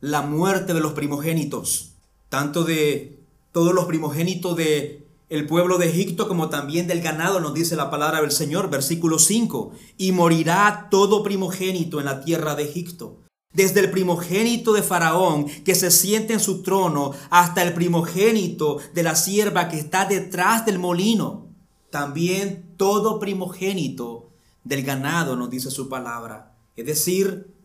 La 0.00 0.20
muerte 0.20 0.74
de 0.74 0.80
los 0.80 0.92
primogénitos. 0.92 1.92
Tanto 2.28 2.64
de 2.64 3.15
todos 3.56 3.72
los 3.72 3.86
primogénitos 3.86 4.54
de 4.54 5.08
el 5.30 5.46
pueblo 5.46 5.78
de 5.78 5.88
Egipto 5.88 6.28
como 6.28 6.50
también 6.50 6.86
del 6.86 7.00
ganado, 7.00 7.40
nos 7.40 7.54
dice 7.54 7.74
la 7.74 7.90
palabra 7.90 8.20
del 8.20 8.30
Señor, 8.30 8.68
versículo 8.68 9.18
5. 9.18 9.72
Y 9.96 10.12
morirá 10.12 10.88
todo 10.90 11.22
primogénito 11.22 11.98
en 11.98 12.04
la 12.04 12.22
tierra 12.22 12.54
de 12.54 12.64
Egipto 12.64 13.22
desde 13.54 13.80
el 13.80 13.90
primogénito 13.90 14.74
de 14.74 14.82
Faraón 14.82 15.46
que 15.64 15.74
se 15.74 15.90
siente 15.90 16.34
en 16.34 16.40
su 16.40 16.62
trono 16.62 17.12
hasta 17.30 17.62
el 17.62 17.72
primogénito 17.72 18.76
de 18.92 19.02
la 19.02 19.16
sierva 19.16 19.70
que 19.70 19.78
está 19.78 20.04
detrás 20.04 20.66
del 20.66 20.78
molino. 20.78 21.46
También 21.88 22.74
todo 22.76 23.18
primogénito 23.18 24.32
del 24.64 24.82
ganado 24.82 25.34
nos 25.34 25.48
dice 25.48 25.70
su 25.70 25.88
palabra. 25.88 26.58
Es 26.76 26.84
decir, 26.84 27.56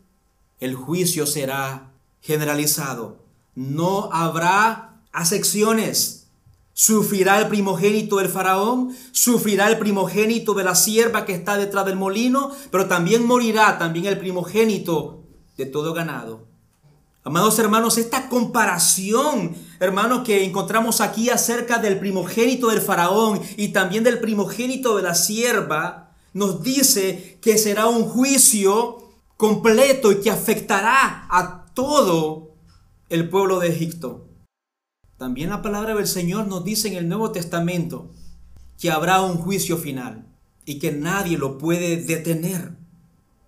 el 0.58 0.74
juicio 0.74 1.26
será 1.26 1.92
generalizado. 2.22 3.26
No 3.54 4.10
habrá 4.10 4.91
acepciones. 5.12 6.28
Sufrirá 6.74 7.38
el 7.38 7.48
primogénito 7.48 8.16
del 8.16 8.28
faraón, 8.28 8.96
sufrirá 9.12 9.68
el 9.68 9.78
primogénito 9.78 10.54
de 10.54 10.64
la 10.64 10.74
sierva 10.74 11.26
que 11.26 11.34
está 11.34 11.56
detrás 11.56 11.84
del 11.84 11.96
molino, 11.96 12.50
pero 12.70 12.86
también 12.86 13.26
morirá 13.26 13.78
también 13.78 14.06
el 14.06 14.18
primogénito 14.18 15.22
de 15.56 15.66
todo 15.66 15.92
ganado. 15.92 16.46
Amados 17.24 17.58
hermanos, 17.58 17.98
esta 17.98 18.28
comparación, 18.28 19.54
hermanos, 19.78 20.22
que 20.24 20.44
encontramos 20.44 21.00
aquí 21.00 21.30
acerca 21.30 21.78
del 21.78 22.00
primogénito 22.00 22.68
del 22.68 22.80
faraón 22.80 23.40
y 23.56 23.68
también 23.68 24.02
del 24.02 24.18
primogénito 24.18 24.96
de 24.96 25.02
la 25.02 25.14
sierva, 25.14 26.10
nos 26.32 26.62
dice 26.62 27.38
que 27.40 27.58
será 27.58 27.86
un 27.86 28.06
juicio 28.06 29.12
completo 29.36 30.10
y 30.10 30.20
que 30.20 30.30
afectará 30.30 31.26
a 31.30 31.66
todo 31.74 32.56
el 33.08 33.28
pueblo 33.28 33.60
de 33.60 33.68
Egipto. 33.68 34.31
También 35.22 35.50
la 35.50 35.62
palabra 35.62 35.94
del 35.94 36.08
Señor 36.08 36.48
nos 36.48 36.64
dice 36.64 36.88
en 36.88 36.94
el 36.94 37.08
Nuevo 37.08 37.30
Testamento 37.30 38.10
que 38.76 38.90
habrá 38.90 39.22
un 39.22 39.38
juicio 39.38 39.76
final 39.76 40.26
y 40.64 40.80
que 40.80 40.90
nadie 40.90 41.38
lo 41.38 41.58
puede 41.58 42.02
detener. 42.02 42.76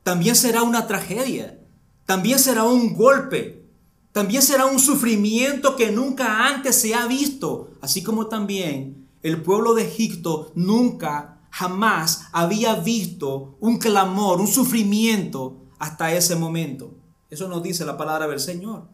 También 0.05 0.37
será 0.37 0.63
una 0.63 0.87
tragedia 0.87 1.59
también 2.07 2.39
será 2.39 2.63
un 2.63 2.95
golpe, 2.95 3.67
también 4.13 4.41
será 4.41 4.67
un 4.67 4.79
sufrimiento 4.79 5.75
que 5.75 5.91
nunca 5.91 6.47
antes 6.47 6.81
se 6.81 6.95
ha 6.95 7.09
visto, 7.09 7.71
así 7.81 8.05
como 8.05 8.29
también 8.29 9.09
el 9.25 9.43
pueblo 9.43 9.75
de 9.75 9.89
Egipto 9.89 10.53
nunca, 10.55 11.41
jamás 11.51 12.29
había 12.31 12.77
visto 12.77 13.57
un 13.59 13.79
clamor, 13.79 14.41
un 14.41 14.47
sufrimiento 14.47 15.65
hasta 15.81 16.15
ese 16.15 16.37
momento. 16.37 16.95
Eso 17.31 17.49
nos 17.49 17.65
dice 17.65 17.85
la 17.85 17.97
palabra 17.97 18.29
del 18.29 18.39
Señor. 18.39 18.87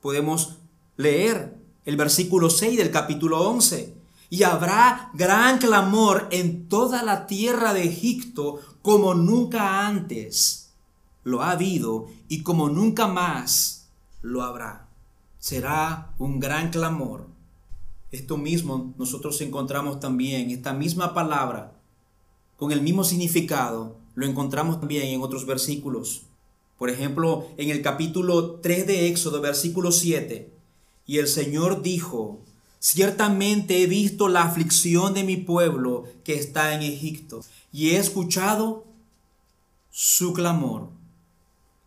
Podemos 0.00 0.58
leer 0.96 1.63
el 1.84 1.96
versículo 1.96 2.50
6 2.50 2.78
del 2.78 2.90
capítulo 2.90 3.40
11. 3.48 3.94
Y 4.30 4.42
habrá 4.42 5.10
gran 5.14 5.58
clamor 5.58 6.28
en 6.30 6.68
toda 6.68 7.02
la 7.02 7.26
tierra 7.26 7.72
de 7.72 7.84
Egipto 7.84 8.60
como 8.82 9.14
nunca 9.14 9.86
antes 9.86 10.64
lo 11.24 11.42
ha 11.42 11.52
habido 11.52 12.06
y 12.28 12.42
como 12.42 12.68
nunca 12.68 13.06
más 13.08 13.88
lo 14.22 14.42
habrá. 14.42 14.88
Será 15.38 16.14
un 16.18 16.40
gran 16.40 16.70
clamor. 16.70 17.26
Esto 18.12 18.36
mismo 18.36 18.94
nosotros 18.96 19.40
encontramos 19.40 20.00
también, 20.00 20.50
esta 20.50 20.72
misma 20.72 21.14
palabra, 21.14 21.72
con 22.56 22.70
el 22.70 22.80
mismo 22.80 23.02
significado, 23.04 23.96
lo 24.14 24.26
encontramos 24.26 24.78
también 24.78 25.06
en 25.08 25.22
otros 25.22 25.44
versículos. 25.46 26.22
Por 26.78 26.90
ejemplo, 26.90 27.48
en 27.56 27.70
el 27.70 27.82
capítulo 27.82 28.60
3 28.60 28.86
de 28.86 29.08
Éxodo, 29.08 29.40
versículo 29.40 29.90
7, 29.90 30.53
y 31.06 31.18
el 31.18 31.28
Señor 31.28 31.82
dijo, 31.82 32.40
ciertamente 32.78 33.82
he 33.82 33.86
visto 33.86 34.28
la 34.28 34.42
aflicción 34.42 35.14
de 35.14 35.24
mi 35.24 35.36
pueblo 35.36 36.04
que 36.24 36.34
está 36.34 36.74
en 36.74 36.82
Egipto, 36.82 37.40
y 37.72 37.90
he 37.90 37.98
escuchado 37.98 38.84
su 39.90 40.32
clamor 40.32 40.88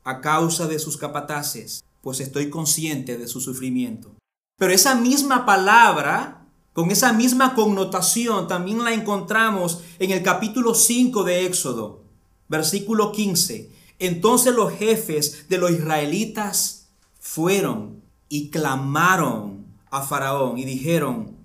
a 0.04 0.22
causa 0.22 0.68
de 0.68 0.80
sus 0.80 0.98
capataces, 0.98 1.84
pues 2.02 2.20
estoy 2.20 2.50
consciente 2.50 3.18
de 3.18 3.28
su 3.28 3.42
sufrimiento. 3.42 4.16
Pero 4.58 4.72
esa 4.72 4.96
misma 4.96 5.46
palabra, 5.46 6.46
con 6.74 6.92
esa 6.92 7.12
misma 7.14 7.54
connotación, 7.54 8.48
también 8.48 8.84
la 8.84 8.94
encontramos 8.94 9.82
en 10.00 10.12
el 10.12 10.24
capítulo 10.24 10.74
5 10.74 11.24
de 11.24 11.46
Éxodo, 11.46 12.04
versículo 12.48 13.12
15. 13.12 13.70
Entonces 14.00 14.54
los 14.56 14.74
jefes 14.74 15.50
de 15.50 15.58
los 15.58 15.72
israelitas 15.72 16.88
fueron 17.20 18.02
y 18.30 18.50
clamaron 18.50 19.66
a 19.90 20.02
Faraón 20.02 20.58
y 20.58 20.66
dijeron, 20.66 21.36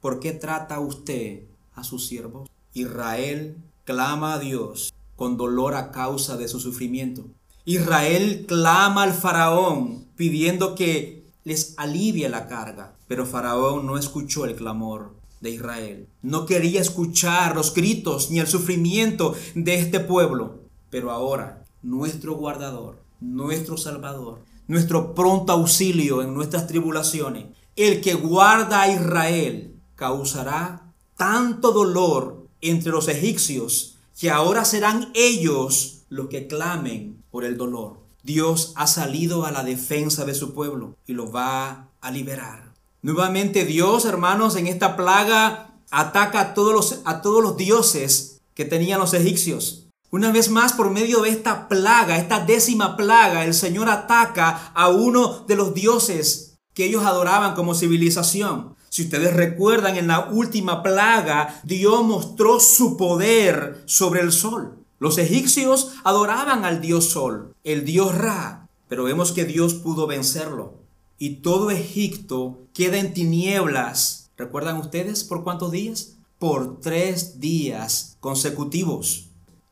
¿por 0.00 0.20
qué 0.20 0.32
trata 0.32 0.80
usted 0.80 1.44
a 1.74 1.84
sus 1.84 2.06
siervos? 2.06 2.48
Israel 2.74 3.56
clama 3.84 4.34
a 4.34 4.38
Dios 4.38 4.92
con 5.16 5.36
dolor 5.36 5.74
a 5.74 5.90
causa 5.90 6.36
de 6.36 6.48
su 6.48 6.60
sufrimiento. 6.60 7.26
Israel 7.64 8.44
clama 8.46 9.02
al 9.02 9.12
faraón 9.12 10.06
pidiendo 10.14 10.74
que 10.74 11.24
les 11.44 11.74
alivie 11.78 12.28
la 12.28 12.46
carga, 12.46 12.96
pero 13.08 13.26
faraón 13.26 13.86
no 13.86 13.98
escuchó 13.98 14.44
el 14.44 14.54
clamor 14.54 15.16
de 15.40 15.50
Israel. 15.50 16.08
No 16.22 16.46
quería 16.46 16.80
escuchar 16.80 17.54
los 17.56 17.74
gritos 17.74 18.30
ni 18.30 18.40
el 18.40 18.46
sufrimiento 18.46 19.34
de 19.54 19.76
este 19.76 20.00
pueblo. 20.00 20.60
Pero 20.90 21.10
ahora, 21.10 21.64
nuestro 21.82 22.34
guardador, 22.34 23.02
nuestro 23.20 23.76
salvador, 23.76 24.40
nuestro 24.66 25.14
pronto 25.14 25.52
auxilio 25.52 26.22
en 26.22 26.34
nuestras 26.34 26.66
tribulaciones, 26.66 27.46
el 27.76 28.00
que 28.00 28.14
guarda 28.14 28.82
a 28.82 28.92
Israel, 28.92 29.74
causará 29.94 30.92
tanto 31.16 31.72
dolor 31.72 32.46
entre 32.60 32.92
los 32.92 33.08
egipcios 33.08 33.96
que 34.18 34.30
ahora 34.30 34.64
serán 34.64 35.10
ellos 35.14 36.02
los 36.08 36.28
que 36.28 36.46
clamen 36.46 37.22
por 37.30 37.44
el 37.44 37.56
dolor. 37.56 38.00
Dios 38.22 38.72
ha 38.76 38.86
salido 38.86 39.44
a 39.44 39.52
la 39.52 39.62
defensa 39.62 40.24
de 40.24 40.34
su 40.34 40.52
pueblo 40.52 40.96
y 41.06 41.12
lo 41.12 41.30
va 41.30 41.88
a 42.00 42.10
liberar. 42.10 42.72
Nuevamente 43.02 43.64
Dios, 43.64 44.04
hermanos, 44.04 44.56
en 44.56 44.66
esta 44.66 44.96
plaga 44.96 45.74
ataca 45.90 46.40
a 46.40 46.54
todos 46.54 46.72
los, 46.72 47.00
a 47.04 47.22
todos 47.22 47.42
los 47.42 47.56
dioses 47.56 48.40
que 48.54 48.64
tenían 48.64 48.98
los 48.98 49.14
egipcios. 49.14 49.85
Una 50.10 50.30
vez 50.30 50.50
más, 50.50 50.72
por 50.72 50.90
medio 50.90 51.22
de 51.22 51.30
esta 51.30 51.68
plaga, 51.68 52.16
esta 52.16 52.44
décima 52.44 52.96
plaga, 52.96 53.44
el 53.44 53.54
Señor 53.54 53.88
ataca 53.88 54.70
a 54.74 54.88
uno 54.88 55.44
de 55.48 55.56
los 55.56 55.74
dioses 55.74 56.58
que 56.74 56.84
ellos 56.84 57.04
adoraban 57.04 57.54
como 57.54 57.74
civilización. 57.74 58.76
Si 58.88 59.02
ustedes 59.02 59.34
recuerdan, 59.34 59.96
en 59.96 60.06
la 60.06 60.30
última 60.30 60.82
plaga, 60.82 61.60
Dios 61.64 62.04
mostró 62.04 62.60
su 62.60 62.96
poder 62.96 63.82
sobre 63.86 64.20
el 64.20 64.30
sol. 64.30 64.78
Los 64.98 65.18
egipcios 65.18 65.92
adoraban 66.04 66.64
al 66.64 66.80
dios 66.80 67.06
sol, 67.06 67.54
el 67.64 67.84
dios 67.84 68.14
Ra, 68.14 68.68
pero 68.88 69.04
vemos 69.04 69.32
que 69.32 69.44
Dios 69.44 69.74
pudo 69.74 70.06
vencerlo. 70.06 70.74
Y 71.18 71.36
todo 71.36 71.70
Egipto 71.70 72.58
queda 72.72 72.98
en 72.98 73.12
tinieblas. 73.12 74.30
¿Recuerdan 74.36 74.76
ustedes 74.76 75.24
por 75.24 75.44
cuántos 75.44 75.72
días? 75.72 76.16
Por 76.38 76.80
tres 76.80 77.40
días 77.40 78.16
consecutivos. 78.20 79.25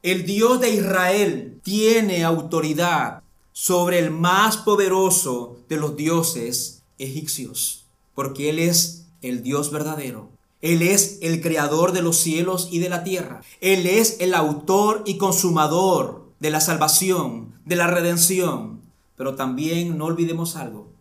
El 0.04 0.26
Dios 0.26 0.60
de 0.60 0.68
Israel 0.68 1.60
tiene 1.62 2.24
autoridad 2.24 3.22
sobre 3.54 3.98
el 3.98 4.10
más 4.10 4.58
poderoso 4.58 5.56
de 5.66 5.78
los 5.78 5.96
dioses 5.96 6.82
egipcios, 6.98 7.86
porque 8.14 8.50
Él 8.50 8.58
es 8.58 9.06
el 9.22 9.42
Dios 9.42 9.70
verdadero. 9.70 10.28
Él 10.60 10.82
es 10.82 11.20
el 11.22 11.40
creador 11.40 11.92
de 11.92 12.02
los 12.02 12.18
cielos 12.18 12.68
y 12.70 12.80
de 12.80 12.90
la 12.90 13.02
tierra. 13.02 13.40
Él 13.62 13.86
es 13.86 14.18
el 14.20 14.34
autor 14.34 15.04
y 15.06 15.16
consumador 15.16 16.26
de 16.38 16.50
la 16.50 16.60
salvación, 16.60 17.54
de 17.64 17.76
la 17.76 17.86
redención. 17.86 18.82
Pero 19.16 19.36
también 19.36 19.96
no 19.96 20.04
olvidemos 20.04 20.54
algo, 20.56 20.92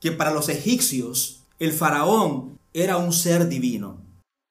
que 0.00 0.12
para 0.12 0.30
los 0.30 0.48
egipcios 0.48 1.42
el 1.58 1.74
faraón 1.74 2.58
era 2.72 2.96
un 2.96 3.12
ser 3.12 3.48
divino 3.48 3.98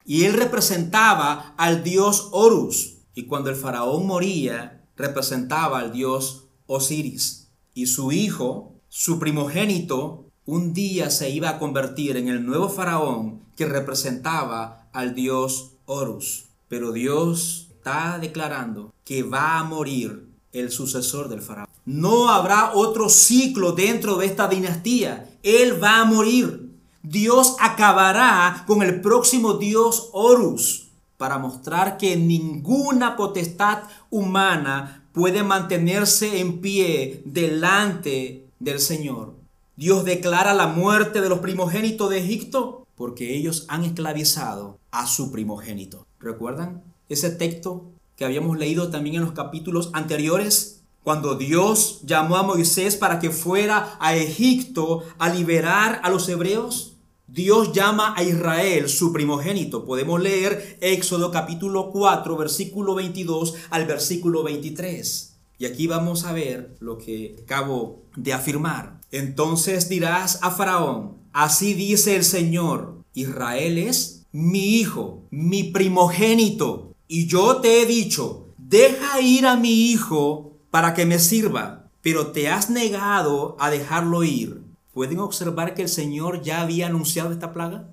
y 0.05 0.25
él 0.25 0.33
representaba 0.33 1.55
al 1.57 1.83
dios 1.83 2.29
Horus 2.31 2.94
y 3.15 3.23
cuando 3.23 3.49
el 3.49 3.55
faraón 3.55 4.05
moría 4.05 4.83
representaba 4.97 5.79
al 5.79 5.91
dios 5.91 6.43
Osiris 6.67 7.47
y 7.73 7.87
su 7.87 8.11
hijo, 8.11 8.73
su 8.89 9.17
primogénito, 9.19 10.25
un 10.45 10.73
día 10.73 11.09
se 11.09 11.29
iba 11.29 11.49
a 11.49 11.57
convertir 11.59 12.17
en 12.17 12.27
el 12.27 12.45
nuevo 12.45 12.69
faraón 12.69 13.41
que 13.55 13.65
representaba 13.65 14.89
al 14.93 15.15
dios 15.15 15.71
Horus. 15.85 16.45
Pero 16.67 16.91
Dios 16.91 17.67
está 17.71 18.17
declarando 18.19 18.93
que 19.03 19.23
va 19.23 19.59
a 19.59 19.63
morir 19.63 20.27
el 20.51 20.71
sucesor 20.71 21.29
del 21.29 21.41
faraón. 21.41 21.69
No 21.85 22.29
habrá 22.29 22.73
otro 22.73 23.09
ciclo 23.09 23.71
dentro 23.71 24.17
de 24.17 24.25
esta 24.25 24.47
dinastía. 24.47 25.37
Él 25.43 25.81
va 25.81 26.01
a 26.01 26.05
morir. 26.05 26.71
Dios 27.03 27.55
acabará 27.59 28.63
con 28.65 28.81
el 28.81 29.01
próximo 29.01 29.53
dios 29.55 30.09
Horus 30.11 30.84
para 31.17 31.37
mostrar 31.37 31.97
que 31.97 32.15
ninguna 32.15 33.15
potestad 33.15 33.83
humana 34.09 35.03
puede 35.13 35.43
mantenerse 35.43 36.39
en 36.39 36.59
pie 36.59 37.21
delante 37.25 38.47
del 38.59 38.79
Señor. 38.79 39.35
Dios 39.77 40.05
declara 40.05 40.53
la 40.53 40.67
muerte 40.67 41.21
de 41.21 41.29
los 41.29 41.39
primogénitos 41.39 42.09
de 42.09 42.19
Egipto 42.19 42.85
porque 42.95 43.35
ellos 43.35 43.65
han 43.67 43.83
esclavizado 43.83 44.79
a 44.91 45.05
su 45.05 45.31
primogénito. 45.31 46.05
¿Recuerdan 46.19 46.83
ese 47.09 47.29
texto 47.29 47.91
que 48.15 48.25
habíamos 48.25 48.57
leído 48.57 48.89
también 48.89 49.17
en 49.17 49.21
los 49.21 49.33
capítulos 49.33 49.89
anteriores? 49.93 50.81
Cuando 51.03 51.35
Dios 51.35 52.01
llamó 52.03 52.37
a 52.37 52.43
Moisés 52.43 52.95
para 52.95 53.19
que 53.19 53.29
fuera 53.29 53.97
a 53.99 54.15
Egipto 54.15 55.03
a 55.19 55.29
liberar 55.29 56.01
a 56.03 56.09
los 56.09 56.27
hebreos, 56.29 56.94
Dios 57.35 57.73
llama 57.73 58.13
a 58.15 58.23
Israel 58.23 58.87
su 58.87 59.11
primogénito. 59.11 59.83
Podemos 59.83 60.21
leer 60.21 60.77
Éxodo 60.79 61.31
capítulo 61.31 61.91
4, 61.91 62.37
versículo 62.37 62.95
22 62.95 63.55
al 63.71 63.85
versículo 63.85 64.41
23. 64.41 65.35
Y 65.57 65.65
aquí 65.65 65.85
vamos 65.85 66.23
a 66.23 66.31
ver 66.31 66.77
lo 66.79 66.97
que 66.97 67.35
acabo 67.43 68.05
de 68.15 68.31
afirmar. 68.31 69.01
Entonces 69.11 69.89
dirás 69.89 70.39
a 70.43 70.51
Faraón, 70.51 71.17
así 71.33 71.73
dice 71.73 72.15
el 72.15 72.23
Señor, 72.23 73.03
Israel 73.13 73.79
es 73.79 74.25
mi 74.31 74.77
hijo, 74.77 75.25
mi 75.29 75.63
primogénito. 75.63 76.93
Y 77.09 77.27
yo 77.27 77.57
te 77.57 77.81
he 77.81 77.85
dicho, 77.85 78.47
deja 78.57 79.19
ir 79.19 79.45
a 79.45 79.57
mi 79.57 79.91
hijo 79.91 80.53
para 80.71 80.93
que 80.93 81.05
me 81.05 81.19
sirva, 81.19 81.91
pero 82.01 82.27
te 82.27 82.47
has 82.47 82.69
negado 82.69 83.57
a 83.59 83.69
dejarlo 83.69 84.23
ir. 84.23 84.64
¿Pueden 84.95 85.19
observar 85.19 85.73
que 85.73 85.81
el 85.81 85.89
Señor 85.89 86.41
ya 86.41 86.61
había 86.61 86.87
anunciado 86.87 87.33
esta 87.33 87.51
plaga? 87.51 87.89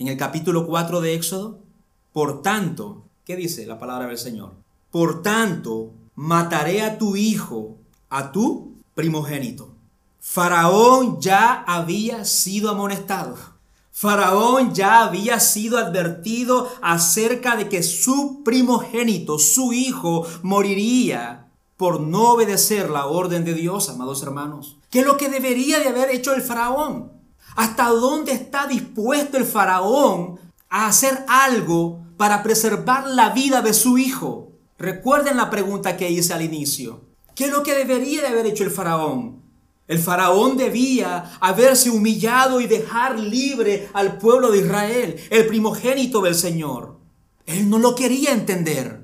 En 0.00 0.08
el 0.08 0.16
capítulo 0.16 0.66
4 0.66 1.00
de 1.00 1.14
Éxodo. 1.14 1.60
Por 2.12 2.42
tanto, 2.42 3.04
¿qué 3.24 3.36
dice 3.36 3.64
la 3.66 3.78
palabra 3.78 4.08
del 4.08 4.18
Señor? 4.18 4.54
Por 4.90 5.22
tanto, 5.22 5.92
mataré 6.16 6.82
a 6.82 6.98
tu 6.98 7.14
hijo, 7.14 7.76
a 8.08 8.32
tu 8.32 8.74
primogénito. 8.96 9.68
Faraón 10.18 11.20
ya 11.20 11.62
había 11.68 12.24
sido 12.24 12.68
amonestado. 12.70 13.36
Faraón 13.92 14.74
ya 14.74 15.04
había 15.04 15.38
sido 15.38 15.78
advertido 15.78 16.68
acerca 16.82 17.54
de 17.54 17.68
que 17.68 17.84
su 17.84 18.42
primogénito, 18.42 19.38
su 19.38 19.72
hijo, 19.72 20.26
moriría 20.42 21.46
por 21.80 21.98
no 21.98 22.32
obedecer 22.32 22.90
la 22.90 23.06
orden 23.06 23.42
de 23.46 23.54
Dios, 23.54 23.88
amados 23.88 24.22
hermanos. 24.22 24.76
¿Qué 24.90 25.00
es 25.00 25.06
lo 25.06 25.16
que 25.16 25.30
debería 25.30 25.80
de 25.80 25.88
haber 25.88 26.10
hecho 26.10 26.34
el 26.34 26.42
faraón? 26.42 27.10
¿Hasta 27.56 27.88
dónde 27.88 28.32
está 28.32 28.66
dispuesto 28.66 29.38
el 29.38 29.46
faraón 29.46 30.38
a 30.68 30.88
hacer 30.88 31.24
algo 31.26 32.02
para 32.18 32.42
preservar 32.42 33.06
la 33.06 33.30
vida 33.30 33.62
de 33.62 33.72
su 33.72 33.96
hijo? 33.96 34.52
Recuerden 34.76 35.38
la 35.38 35.48
pregunta 35.48 35.96
que 35.96 36.10
hice 36.10 36.34
al 36.34 36.42
inicio. 36.42 37.00
¿Qué 37.34 37.46
es 37.46 37.50
lo 37.50 37.62
que 37.62 37.74
debería 37.74 38.20
de 38.20 38.28
haber 38.28 38.44
hecho 38.44 38.64
el 38.64 38.70
faraón? 38.70 39.40
El 39.88 40.00
faraón 40.00 40.58
debía 40.58 41.38
haberse 41.40 41.88
humillado 41.88 42.60
y 42.60 42.66
dejar 42.66 43.18
libre 43.18 43.88
al 43.94 44.18
pueblo 44.18 44.50
de 44.50 44.58
Israel, 44.58 45.16
el 45.30 45.46
primogénito 45.46 46.20
del 46.20 46.34
Señor. 46.34 46.98
Él 47.46 47.70
no 47.70 47.78
lo 47.78 47.94
quería 47.94 48.32
entender. 48.32 48.99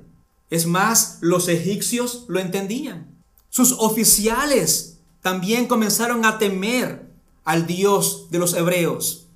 Es 0.49 0.65
más, 0.65 1.17
los 1.21 1.47
egipcios 1.49 2.25
lo 2.27 2.39
entendían. 2.39 3.17
Sus 3.49 3.73
oficiales 3.73 4.99
también 5.21 5.67
comenzaron 5.67 6.25
a 6.25 6.37
temer 6.37 7.11
al 7.43 7.67
Dios 7.67 8.27
de 8.29 8.39
los 8.39 8.53
hebreos. 8.53 9.27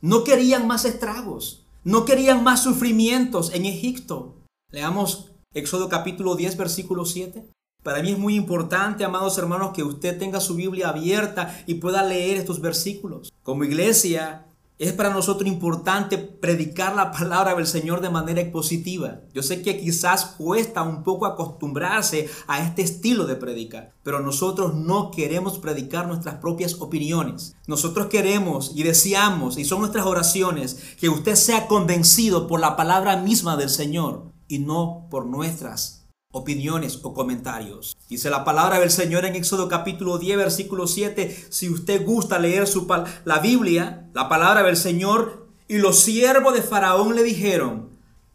No 0.00 0.22
querían 0.24 0.66
más 0.66 0.84
estragos. 0.84 1.64
No 1.82 2.04
querían 2.04 2.44
más 2.44 2.62
sufrimientos 2.62 3.52
en 3.54 3.64
Egipto. 3.64 4.36
Leamos 4.70 5.30
Éxodo 5.54 5.88
capítulo 5.88 6.36
10, 6.36 6.56
versículo 6.56 7.04
7. 7.04 7.44
Para 7.82 8.02
mí 8.02 8.10
es 8.10 8.18
muy 8.18 8.36
importante, 8.36 9.04
amados 9.04 9.38
hermanos, 9.38 9.72
que 9.74 9.82
usted 9.82 10.18
tenga 10.18 10.38
su 10.40 10.54
Biblia 10.54 10.90
abierta 10.90 11.64
y 11.66 11.74
pueda 11.74 12.02
leer 12.02 12.36
estos 12.36 12.60
versículos. 12.60 13.32
Como 13.42 13.64
iglesia, 13.64 14.46
es 14.80 14.94
para 14.94 15.10
nosotros 15.10 15.46
importante 15.46 16.16
predicar 16.16 16.96
la 16.96 17.12
palabra 17.12 17.54
del 17.54 17.66
Señor 17.66 18.00
de 18.00 18.08
manera 18.08 18.40
expositiva. 18.40 19.20
Yo 19.34 19.42
sé 19.42 19.60
que 19.60 19.78
quizás 19.78 20.24
cuesta 20.38 20.82
un 20.82 21.04
poco 21.04 21.26
acostumbrarse 21.26 22.30
a 22.46 22.64
este 22.64 22.80
estilo 22.80 23.26
de 23.26 23.36
predicar, 23.36 23.92
pero 24.02 24.20
nosotros 24.20 24.74
no 24.74 25.10
queremos 25.10 25.58
predicar 25.58 26.08
nuestras 26.08 26.36
propias 26.36 26.80
opiniones. 26.80 27.54
Nosotros 27.66 28.06
queremos 28.06 28.72
y 28.74 28.82
deseamos, 28.82 29.58
y 29.58 29.66
son 29.66 29.80
nuestras 29.80 30.06
oraciones, 30.06 30.78
que 30.98 31.10
usted 31.10 31.34
sea 31.34 31.66
convencido 31.66 32.46
por 32.46 32.58
la 32.58 32.74
palabra 32.74 33.18
misma 33.18 33.58
del 33.58 33.68
Señor 33.68 34.32
y 34.48 34.60
no 34.60 35.08
por 35.10 35.26
nuestras 35.26 35.99
opiniones 36.32 37.00
o 37.02 37.12
comentarios. 37.12 37.96
Dice 38.08 38.30
la 38.30 38.44
palabra 38.44 38.78
del 38.78 38.90
Señor 38.90 39.24
en 39.24 39.34
Éxodo 39.34 39.68
capítulo 39.68 40.18
10, 40.18 40.36
versículo 40.36 40.86
7. 40.86 41.46
Si 41.48 41.68
usted 41.68 42.04
gusta 42.04 42.38
leer 42.38 42.66
su, 42.66 42.86
la 43.24 43.38
Biblia, 43.40 44.08
la 44.14 44.28
palabra 44.28 44.62
del 44.62 44.76
Señor, 44.76 45.48
y 45.66 45.78
los 45.78 46.00
siervos 46.00 46.54
de 46.54 46.62
Faraón 46.62 47.14
le 47.14 47.22
dijeron, 47.22 47.90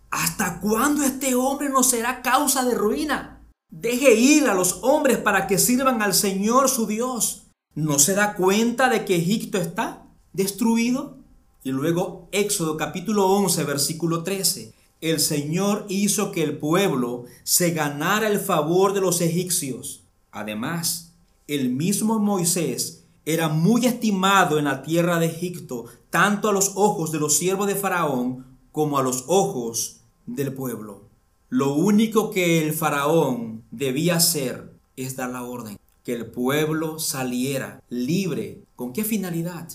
¿hasta 0.10 0.60
cuándo 0.60 1.03
este 1.03 1.36
hombre 1.36 1.69
no 1.69 1.84
será 1.84 2.21
causa 2.21 2.63
de 2.63 2.75
ruina? 2.75 3.41
Deje 3.69 4.13
ir 4.13 4.47
a 4.47 4.53
los 4.53 4.79
hombres 4.84 5.17
para 5.17 5.47
que 5.47 5.58
sirvan 5.58 6.01
al 6.01 6.13
Señor 6.13 6.69
su 6.69 6.88
Dios. 6.88 7.47
¿No 7.73 7.99
se 7.99 8.13
da 8.13 8.36
cuenta 8.36 8.89
de 8.89 9.03
que 9.03 9.17
Egipto 9.17 9.58
está 9.58 10.08
destruido? 10.31 11.17
Y 11.63 11.71
luego 11.71 12.29
Éxodo 12.31 12.77
capítulo 12.77 13.27
11, 13.27 13.63
versículo 13.63 14.23
13 14.23 14.74
el 15.11 15.19
Señor 15.19 15.85
hizo 15.87 16.31
que 16.31 16.41
el 16.41 16.57
pueblo 16.57 17.25
se 17.43 17.71
ganara 17.71 18.27
el 18.27 18.39
favor 18.39 18.93
de 18.93 19.01
los 19.01 19.21
egipcios. 19.21 20.03
Además, 20.31 21.13
el 21.47 21.69
mismo 21.69 22.17
Moisés 22.17 23.03
era 23.23 23.47
muy 23.47 23.85
estimado 23.85 24.57
en 24.57 24.65
la 24.65 24.81
tierra 24.81 25.19
de 25.19 25.27
Egipto, 25.27 25.85
tanto 26.09 26.49
a 26.49 26.53
los 26.53 26.71
ojos 26.75 27.11
de 27.11 27.19
los 27.19 27.37
siervos 27.37 27.67
de 27.67 27.75
Faraón 27.75 28.45
como 28.71 28.97
a 28.97 29.03
los 29.03 29.25
ojos 29.27 30.01
del 30.25 30.53
pueblo. 30.53 31.03
Lo 31.49 31.75
único 31.75 32.31
que 32.31 32.65
el 32.65 32.73
faraón 32.73 33.63
debía 33.69 34.15
hacer 34.15 34.73
es 34.95 35.15
dar 35.15 35.29
la 35.29 35.43
orden, 35.43 35.77
que 36.03 36.13
el 36.13 36.25
pueblo 36.25 36.97
saliera 36.97 37.83
libre. 37.89 38.63
¿Con 38.75 38.91
qué 38.91 39.03
finalidad? 39.03 39.69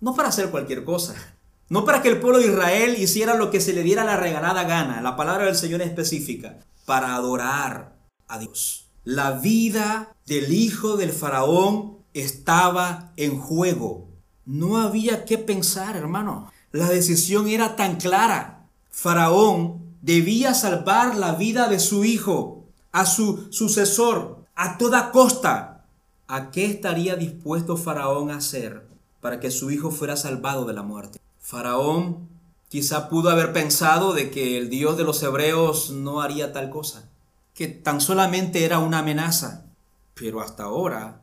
No 0.00 0.14
para 0.14 0.28
hacer 0.28 0.50
cualquier 0.50 0.84
cosa, 0.84 1.36
no 1.72 1.86
para 1.86 2.02
que 2.02 2.10
el 2.10 2.20
pueblo 2.20 2.38
de 2.38 2.48
Israel 2.48 2.96
hiciera 2.98 3.34
lo 3.34 3.50
que 3.50 3.58
se 3.58 3.72
le 3.72 3.82
diera 3.82 4.04
la 4.04 4.18
regalada 4.18 4.64
gana, 4.64 5.00
la 5.00 5.16
palabra 5.16 5.46
del 5.46 5.56
Señor 5.56 5.80
específica, 5.80 6.58
para 6.84 7.14
adorar 7.14 7.96
a 8.28 8.38
Dios. 8.38 8.88
La 9.04 9.30
vida 9.30 10.14
del 10.26 10.52
hijo 10.52 10.98
del 10.98 11.12
faraón 11.12 11.96
estaba 12.12 13.12
en 13.16 13.38
juego. 13.38 14.06
No 14.44 14.82
había 14.82 15.24
que 15.24 15.38
pensar, 15.38 15.96
hermano. 15.96 16.52
La 16.72 16.90
decisión 16.90 17.48
era 17.48 17.74
tan 17.74 17.96
clara. 17.96 18.66
Faraón 18.90 19.96
debía 20.02 20.52
salvar 20.52 21.16
la 21.16 21.36
vida 21.36 21.68
de 21.68 21.80
su 21.80 22.04
hijo, 22.04 22.66
a 22.92 23.06
su 23.06 23.50
sucesor, 23.50 24.44
a 24.56 24.76
toda 24.76 25.10
costa. 25.10 25.86
¿A 26.28 26.50
qué 26.50 26.66
estaría 26.66 27.16
dispuesto 27.16 27.78
Faraón 27.78 28.30
a 28.30 28.36
hacer 28.36 28.86
para 29.22 29.40
que 29.40 29.50
su 29.50 29.70
hijo 29.70 29.90
fuera 29.90 30.18
salvado 30.18 30.66
de 30.66 30.74
la 30.74 30.82
muerte? 30.82 31.18
Faraón 31.52 32.30
quizá 32.70 33.10
pudo 33.10 33.28
haber 33.28 33.52
pensado 33.52 34.14
de 34.14 34.30
que 34.30 34.56
el 34.56 34.70
Dios 34.70 34.96
de 34.96 35.04
los 35.04 35.22
hebreos 35.22 35.90
no 35.90 36.22
haría 36.22 36.50
tal 36.50 36.70
cosa, 36.70 37.10
que 37.52 37.68
tan 37.68 38.00
solamente 38.00 38.64
era 38.64 38.78
una 38.78 39.00
amenaza. 39.00 39.66
Pero 40.14 40.40
hasta 40.40 40.62
ahora 40.62 41.20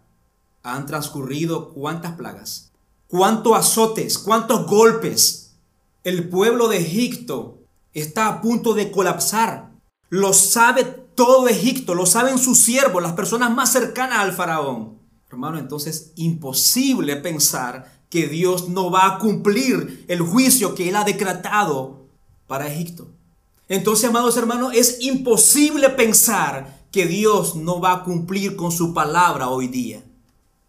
han 0.62 0.86
transcurrido 0.86 1.74
cuántas 1.74 2.14
plagas, 2.14 2.72
cuántos 3.08 3.58
azotes, 3.58 4.20
cuántos 4.20 4.68
golpes. 4.68 5.56
El 6.04 6.30
pueblo 6.30 6.68
de 6.68 6.78
Egipto 6.78 7.64
está 7.96 8.28
a 8.28 8.40
punto 8.40 8.76
de 8.76 8.92
colapsar. 8.92 9.72
Lo 10.10 10.34
sabe 10.34 10.84
todo 10.84 11.48
Egipto, 11.48 11.96
lo 11.96 12.06
saben 12.06 12.38
sus 12.38 12.60
siervos, 12.60 13.02
las 13.02 13.14
personas 13.14 13.50
más 13.50 13.72
cercanas 13.72 14.20
al 14.20 14.34
faraón. 14.34 15.00
Hermano, 15.28 15.58
entonces 15.58 16.12
imposible 16.18 17.16
pensar 17.16 17.99
que 18.10 18.28
Dios 18.28 18.70
no 18.70 18.90
va 18.92 19.06
a 19.06 19.20
cumplir 19.20 20.06
el 20.08 20.22
juicio 20.22 20.76
que 20.76 20.90
Él 20.90 20.96
ha 20.96 21.04
decretado 21.04 22.08
para 22.48 22.68
Egipto. 22.68 23.08
Entonces, 23.68 24.10
amados 24.10 24.36
hermanos, 24.36 24.74
es 24.74 24.98
imposible 25.02 25.90
pensar 25.90 26.80
que 26.92 27.06
Dios 27.06 27.56
no 27.56 27.80
va 27.80 27.94
a 27.94 28.04
cumplir 28.04 28.56
con 28.56 28.72
su 28.72 28.94
palabra 28.94 29.50
hoy 29.50 29.68
día. 29.68 30.04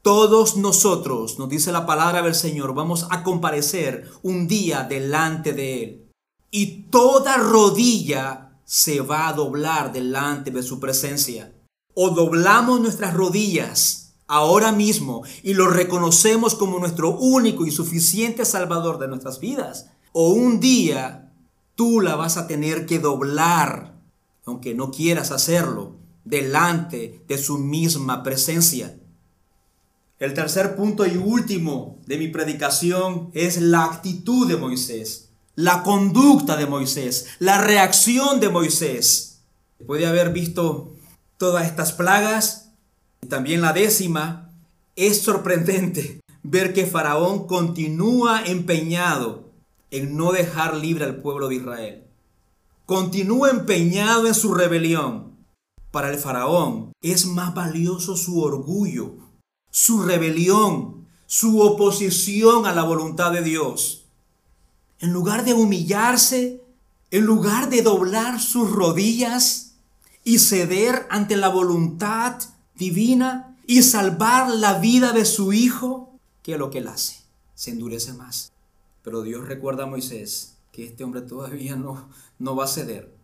Todos 0.03 0.57
nosotros, 0.57 1.39
nos 1.39 1.49
dice 1.49 1.73
la 1.73 1.87
palabra 1.87 2.23
del 2.23 2.35
Señor, 2.35 2.75
vamos 2.75 3.07
a 3.11 3.23
comparecer 3.23 4.11
un 4.23 4.47
día 4.47 4.85
delante 4.85 5.53
de 5.53 5.83
Él. 5.83 6.11
Y 6.51 6.83
toda 6.91 7.37
rodilla 7.39 8.59
se 8.65 9.01
va 9.01 9.29
a 9.29 9.33
doblar 9.33 9.93
delante 9.93 10.51
de 10.51 10.63
su 10.63 10.79
presencia. 10.79 11.53
O 11.95 12.11
doblamos 12.11 12.81
nuestras 12.81 13.15
rodillas 13.15 14.10
ahora 14.31 14.71
mismo 14.71 15.25
y 15.43 15.55
lo 15.55 15.67
reconocemos 15.67 16.55
como 16.55 16.79
nuestro 16.79 17.19
único 17.19 17.67
y 17.67 17.73
suficiente 17.73 18.45
Salvador 18.45 18.99
de 18.99 19.09
nuestras 19.09 19.41
vidas. 19.41 19.91
O 20.13 20.31
un 20.31 20.61
día 20.61 21.33
tú 21.75 22.01
la 22.01 22.15
vas 22.15 22.37
a 22.37 22.47
tener 22.47 22.87
que 22.87 23.01
doblar, 23.01 23.97
aunque 24.47 24.73
no 24.73 24.93
quieras 24.93 25.33
hacerlo, 25.33 25.97
delante 26.25 27.25
de 27.27 27.39
su 27.39 27.59
misma 27.59 28.23
presencia. 28.23 28.97
El 30.21 30.33
tercer 30.33 30.77
punto 30.77 31.07
y 31.07 31.17
último 31.17 31.99
de 32.07 32.17
mi 32.17 32.29
predicación 32.29 33.31
es 33.35 33.61
la 33.61 33.85
actitud 33.85 34.47
de 34.47 34.57
Moisés, 34.57 35.31
la 35.57 35.83
conducta 35.83 36.57
de 36.57 36.67
Moisés, 36.67 37.27
la 37.41 37.61
reacción 37.61 38.39
de 38.39 38.49
Moisés. 38.49 39.41
Puede 39.87 40.07
haber 40.07 40.33
visto 40.33 40.95
todas 41.37 41.67
estas 41.67 41.93
plagas, 41.93 42.60
y 43.23 43.29
también 43.29 43.61
la 43.61 43.73
décima, 43.73 44.51
es 44.97 45.23
sorprendente 45.23 46.21
ver 46.43 46.73
que 46.73 46.87
Faraón 46.87 47.47
continúa 47.47 48.43
empeñado 48.45 49.51
en 49.91 50.17
no 50.17 50.33
dejar 50.33 50.77
libre 50.77 51.05
al 51.05 51.17
pueblo 51.17 51.49
de 51.49 51.57
Israel. 51.57 52.05
Continúa 52.87 53.51
empeñado 53.51 54.27
en 54.27 54.35
su 54.35 54.55
rebelión. 54.55 55.37
Para 55.91 56.11
el 56.11 56.19
faraón 56.19 56.93
es 57.03 57.27
más 57.27 57.55
valioso 57.55 58.17
su 58.17 58.43
orgullo, 58.43 59.15
su 59.71 60.03
rebelión, 60.03 61.07
su 61.27 61.61
oposición 61.61 62.67
a 62.67 62.73
la 62.73 62.83
voluntad 62.83 63.33
de 63.33 63.43
Dios. 63.43 64.07
En 65.01 65.13
lugar 65.13 65.45
de 65.45 65.55
humillarse, 65.55 66.63
en 67.11 67.25
lugar 67.25 67.71
de 67.71 67.83
doblar 67.83 68.41
sus 68.41 68.71
rodillas 68.71 69.75
y 70.25 70.39
ceder 70.39 71.07
ante 71.11 71.37
la 71.37 71.49
voluntad 71.49 72.41
divina 72.81 73.59
y 73.67 73.83
salvar 73.83 74.51
la 74.51 74.79
vida 74.79 75.13
de 75.13 75.27
su 75.27 75.53
hijo, 75.53 76.19
¿qué 76.43 76.55
es 76.55 76.59
lo 76.59 76.71
que 76.71 76.79
él 76.79 76.89
hace? 76.89 77.19
Se 77.55 77.71
endurece 77.71 78.15
más. 78.15 78.53
Pero 79.05 79.23
Dios 79.23 79.47
recuerda 79.47 79.85
a 79.85 79.87
Moisés 79.87 80.57
que 80.73 80.87
este 80.87 81.05
hombre 81.05 81.21
todavía 81.21 81.77
no, 81.77 82.09
no 82.39 82.57
va 82.57 82.65
a 82.65 82.69
ceder. 82.69 83.15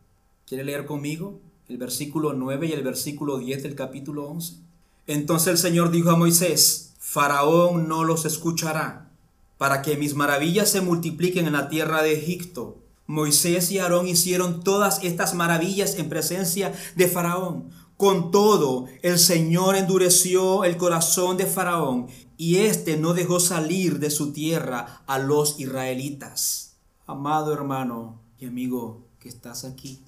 ¿Quiere 0.46 0.62
leer 0.62 0.84
conmigo 0.84 1.40
el 1.68 1.78
versículo 1.78 2.34
9 2.34 2.66
y 2.66 2.72
el 2.72 2.84
versículo 2.84 3.38
10 3.38 3.62
del 3.62 3.74
capítulo 3.74 4.28
11? 4.28 4.58
Entonces 5.06 5.48
el 5.48 5.58
Señor 5.58 5.90
dijo 5.90 6.10
a 6.10 6.16
Moisés, 6.16 6.92
Faraón 6.98 7.88
no 7.88 8.04
los 8.04 8.26
escuchará, 8.26 9.10
para 9.56 9.80
que 9.80 9.96
mis 9.96 10.14
maravillas 10.14 10.68
se 10.68 10.82
multipliquen 10.82 11.46
en 11.46 11.54
la 11.54 11.70
tierra 11.70 12.02
de 12.02 12.12
Egipto. 12.12 12.76
Moisés 13.06 13.70
y 13.70 13.78
Aarón 13.78 14.06
hicieron 14.06 14.62
todas 14.62 15.02
estas 15.02 15.34
maravillas 15.34 15.94
en 15.94 16.08
presencia 16.08 16.74
de 16.94 17.08
Faraón 17.08 17.70
con 17.96 18.30
todo, 18.30 18.86
el 19.02 19.18
Señor 19.18 19.74
endureció 19.76 20.64
el 20.64 20.76
corazón 20.76 21.36
de 21.36 21.46
Faraón 21.46 22.08
y 22.36 22.56
éste 22.56 22.98
no 22.98 23.14
dejó 23.14 23.40
salir 23.40 23.98
de 23.98 24.10
su 24.10 24.32
tierra 24.32 25.02
a 25.06 25.18
los 25.18 25.58
israelitas. 25.58 26.76
Amado 27.06 27.54
hermano 27.54 28.20
y 28.38 28.46
amigo 28.46 29.06
que 29.18 29.28
estás 29.28 29.64
aquí, 29.64 30.00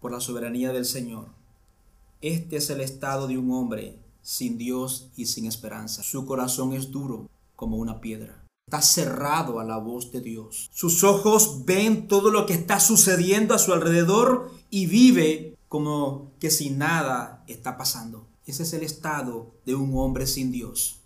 por 0.00 0.12
la 0.12 0.20
soberanía 0.20 0.72
del 0.72 0.84
Señor, 0.84 1.28
este 2.20 2.56
es 2.56 2.68
el 2.68 2.80
estado 2.80 3.26
de 3.26 3.38
un 3.38 3.50
hombre 3.52 3.98
sin 4.20 4.58
Dios 4.58 5.08
y 5.16 5.26
sin 5.26 5.46
esperanza. 5.46 6.02
Su 6.02 6.26
corazón 6.26 6.74
es 6.74 6.90
duro 6.90 7.28
como 7.56 7.78
una 7.78 8.00
piedra. 8.00 8.44
Está 8.66 8.80
cerrado 8.82 9.60
a 9.60 9.64
la 9.64 9.76
voz 9.76 10.10
de 10.10 10.20
Dios. 10.20 10.70
Sus 10.72 11.04
ojos 11.04 11.64
ven 11.64 12.08
todo 12.08 12.30
lo 12.30 12.46
que 12.46 12.54
está 12.54 12.80
sucediendo 12.80 13.54
a 13.54 13.58
su 13.58 13.72
alrededor 13.72 14.50
y 14.70 14.86
vive 14.86 15.53
como 15.68 16.32
que 16.40 16.50
si 16.50 16.70
nada 16.70 17.44
está 17.46 17.76
pasando. 17.76 18.26
Ese 18.46 18.62
es 18.62 18.72
el 18.72 18.82
estado 18.82 19.50
de 19.64 19.74
un 19.74 19.96
hombre 19.96 20.26
sin 20.26 20.52
Dios. 20.52 21.00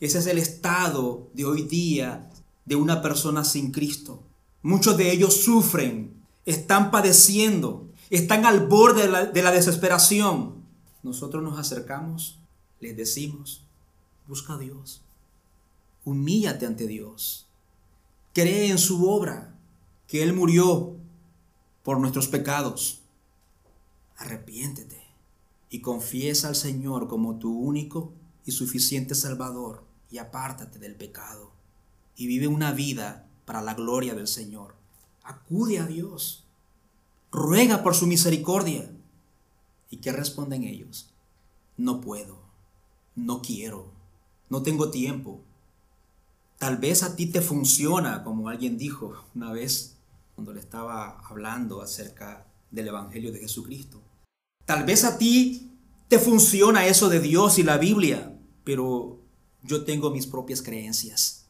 Ese 0.00 0.18
es 0.18 0.26
el 0.26 0.38
estado 0.38 1.28
de 1.32 1.44
hoy 1.44 1.62
día 1.62 2.30
de 2.64 2.76
una 2.76 3.02
persona 3.02 3.44
sin 3.44 3.72
Cristo. 3.72 4.22
Muchos 4.62 4.96
de 4.96 5.12
ellos 5.12 5.42
sufren, 5.42 6.14
están 6.44 6.90
padeciendo, 6.90 7.88
están 8.10 8.44
al 8.44 8.66
borde 8.66 9.02
de 9.02 9.08
la, 9.08 9.24
de 9.26 9.42
la 9.42 9.50
desesperación. 9.52 10.62
Nosotros 11.02 11.42
nos 11.42 11.58
acercamos, 11.58 12.38
les 12.80 12.96
decimos, 12.96 13.64
busca 14.26 14.54
a 14.54 14.58
Dios, 14.58 15.02
humíllate 16.04 16.66
ante 16.66 16.86
Dios, 16.86 17.46
cree 18.32 18.70
en 18.70 18.78
su 18.78 19.08
obra, 19.08 19.54
que 20.06 20.22
Él 20.22 20.32
murió 20.32 20.96
por 21.82 21.98
nuestros 21.98 22.28
pecados. 22.28 23.01
Arrepiéntete 24.22 25.02
y 25.68 25.80
confiesa 25.80 26.46
al 26.46 26.54
Señor 26.54 27.08
como 27.08 27.40
tu 27.40 27.58
único 27.58 28.12
y 28.46 28.52
suficiente 28.52 29.16
Salvador 29.16 29.82
y 30.12 30.18
apártate 30.18 30.78
del 30.78 30.94
pecado 30.94 31.50
y 32.14 32.28
vive 32.28 32.46
una 32.46 32.70
vida 32.70 33.26
para 33.44 33.62
la 33.62 33.74
gloria 33.74 34.14
del 34.14 34.28
Señor. 34.28 34.76
Acude 35.24 35.80
a 35.80 35.86
Dios, 35.86 36.44
ruega 37.32 37.82
por 37.82 37.96
su 37.96 38.06
misericordia. 38.06 38.88
¿Y 39.90 39.96
qué 39.96 40.12
responden 40.12 40.62
ellos? 40.62 41.10
No 41.76 42.00
puedo, 42.00 42.38
no 43.16 43.42
quiero, 43.42 43.90
no 44.50 44.62
tengo 44.62 44.92
tiempo. 44.92 45.40
Tal 46.58 46.76
vez 46.76 47.02
a 47.02 47.16
ti 47.16 47.26
te 47.26 47.40
funciona, 47.40 48.22
como 48.22 48.48
alguien 48.48 48.78
dijo 48.78 49.24
una 49.34 49.50
vez 49.50 49.96
cuando 50.36 50.52
le 50.52 50.60
estaba 50.60 51.18
hablando 51.28 51.82
acerca 51.82 52.46
del 52.70 52.86
Evangelio 52.86 53.32
de 53.32 53.40
Jesucristo. 53.40 54.00
Tal 54.72 54.84
vez 54.84 55.04
a 55.04 55.18
ti 55.18 55.70
te 56.08 56.18
funciona 56.18 56.86
eso 56.86 57.10
de 57.10 57.20
Dios 57.20 57.58
y 57.58 57.62
la 57.62 57.76
Biblia, 57.76 58.34
pero 58.64 59.20
yo 59.62 59.84
tengo 59.84 60.10
mis 60.10 60.26
propias 60.26 60.62
creencias. 60.62 61.44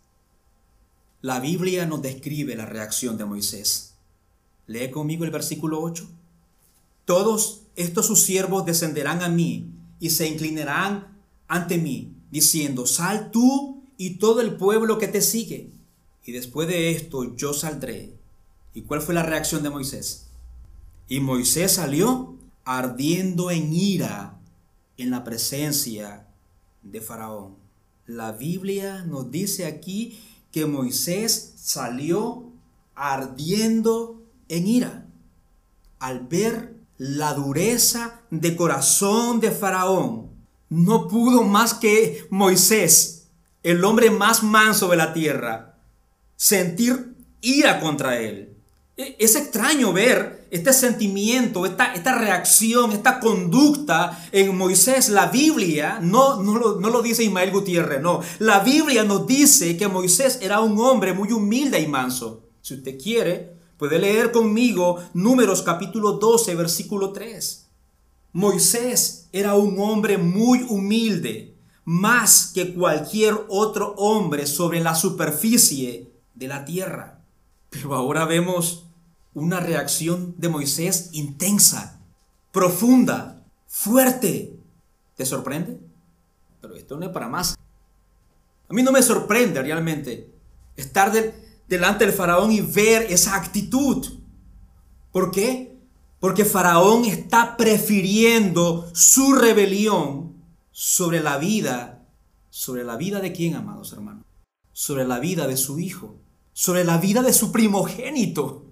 La 1.21 1.39
Biblia 1.39 1.87
nos 1.87 2.03
describe 2.03 2.57
la 2.57 2.67
reacción 2.67 3.17
de 3.17 3.25
Moisés. 3.25 3.95
Lee 4.67 4.91
conmigo 4.91 5.25
el 5.25 5.31
versículo 5.31 5.81
8. 5.83 6.05
Todos 7.05 7.63
estos 7.77 8.07
sus 8.07 8.23
siervos 8.23 8.67
descenderán 8.67 9.23
a 9.23 9.29
mí 9.29 9.71
y 10.01 10.11
se 10.11 10.27
inclinarán 10.27 11.17
ante 11.47 11.79
mí, 11.79 12.17
diciendo, 12.33 12.87
sal 12.87 13.31
tú 13.31 13.85
y 13.99 14.17
todo 14.17 14.41
el 14.41 14.57
pueblo 14.57 14.99
que 14.99 15.07
te 15.07 15.21
sigue. 15.21 15.71
Y 16.25 16.33
después 16.33 16.67
de 16.67 16.91
esto 16.91 17.37
yo 17.37 17.53
saldré. 17.53 18.17
¿Y 18.75 18.83
cuál 18.83 19.01
fue 19.01 19.15
la 19.15 19.23
reacción 19.23 19.63
de 19.63 19.71
Moisés? 19.71 20.27
Y 21.07 21.21
Moisés 21.21 21.71
salió 21.71 22.32
ardiendo 22.65 23.51
en 23.51 23.73
ira 23.73 24.39
en 24.97 25.11
la 25.11 25.25
presencia 25.25 26.27
de 26.83 27.01
Faraón. 27.01 27.57
La 28.07 28.33
Biblia 28.33 29.05
nos 29.05 29.31
dice 29.31 29.67
aquí 29.67 30.21
que 30.51 30.67
Moisés 30.67 31.55
salió 31.57 32.53
ardiendo 32.95 34.23
en 34.49 34.67
ira 34.67 35.07
al 35.99 36.27
ver 36.27 36.75
la 36.99 37.33
dureza 37.35 38.21
de 38.31 38.57
corazón 38.57 39.41
de 39.41 39.51
Faraón. 39.51 40.31
No 40.69 41.09
pudo 41.09 41.43
más 41.45 41.75
que 41.75 42.27
Moisés, 42.31 43.29
el 43.63 43.85
hombre 43.85 44.11
más 44.11 44.43
manso 44.43 44.89
de 44.89 44.97
la 44.97 45.13
tierra, 45.13 45.79
sentir 46.37 47.15
ira 47.41 47.81
contra 47.81 48.19
él. 48.19 48.52
E, 48.97 49.17
es 49.19 49.37
extraño 49.37 49.93
ver 49.93 50.47
este 50.51 50.73
sentimiento, 50.73 51.65
esta, 51.65 51.95
esta 51.95 52.19
reacción, 52.19 52.93
esta 52.93 53.21
conducta 53.21 54.27
en 54.33 54.57
Moisés. 54.57 55.09
La 55.09 55.27
Biblia 55.27 55.99
no, 56.03 56.43
no, 56.43 56.59
lo, 56.59 56.81
no 56.81 56.91
lo 56.91 57.01
dice 57.01 57.25
Ismael 57.25 57.51
Gutiérrez, 57.51 58.03
no. 58.03 58.21
La 58.39 58.61
Biblia 58.61 59.05
nos 59.05 59.27
dice 59.27 59.77
que 59.77 59.89
Moisés 59.89 60.39
era 60.43 60.61
un 60.61 60.79
hombre 60.79 61.15
muy 61.15 61.33
humilde 61.33 61.81
y 61.81 61.87
manso. 61.87 62.49
Si 62.61 62.75
usted 62.75 62.99
quiere, 63.01 63.57
puede 63.79 63.99
leer 63.99 64.31
conmigo 64.31 65.03
Números 65.15 65.63
capítulo 65.63 66.13
12, 66.13 66.55
versículo 66.55 67.13
3. 67.13 67.67
Moisés 68.35 69.29
era 69.33 69.55
un 69.55 69.79
hombre 69.81 70.19
muy 70.19 70.65
humilde, 70.69 71.55
más 71.85 72.53
que 72.55 72.73
cualquier 72.75 73.35
otro 73.49 73.95
hombre 73.97 74.47
sobre 74.47 74.81
la 74.81 74.95
superficie 74.95 76.13
de 76.35 76.49
la 76.49 76.65
tierra. 76.65 77.22
Pero 77.73 77.95
ahora 77.95 78.27
vemos 78.27 78.85
una 79.33 79.59
reacción 79.59 80.35
de 80.37 80.51
Moisés 80.51 81.09
intensa, 81.13 82.03
profunda, 82.53 83.47
fuerte. 83.67 84.59
¿Te 85.17 85.25
sorprende? 85.25 85.81
Pero 86.61 86.75
esto 86.75 86.99
no 86.99 87.07
es 87.07 87.13
para 87.13 87.29
más. 87.29 87.57
A 88.69 88.75
mí 88.75 88.83
no 88.83 88.93
me 88.93 89.03
sorprende 89.03 89.63
realmente 89.63 90.31
estar 90.77 91.11
delante 91.67 92.05
del 92.05 92.15
faraón 92.15 92.53
y 92.53 92.61
ver 92.61 93.11
esa 93.11 93.37
actitud. 93.37 94.07
¿Por 95.11 95.31
qué? 95.31 95.75
Porque 96.21 96.45
faraón 96.45 97.07
está 97.07 97.57
prefiriendo 97.57 98.91
su 98.93 99.33
rebelión 99.33 100.37
sobre 100.73 101.21
la 101.21 101.39
vida, 101.39 102.07
sobre 102.51 102.85
la 102.85 102.97
vida 102.97 103.21
de 103.21 103.33
quién, 103.33 103.55
amados 103.55 103.95
hermanos, 103.95 104.27
sobre 104.73 105.07
la 105.07 105.21
vida 105.21 105.47
de 105.47 105.57
su 105.57 105.79
hijo 105.79 106.22
sobre 106.53 106.85
la 106.85 106.99
vida 106.99 107.23
de 107.23 107.33
su 107.33 107.53
primogénito. 107.53 108.65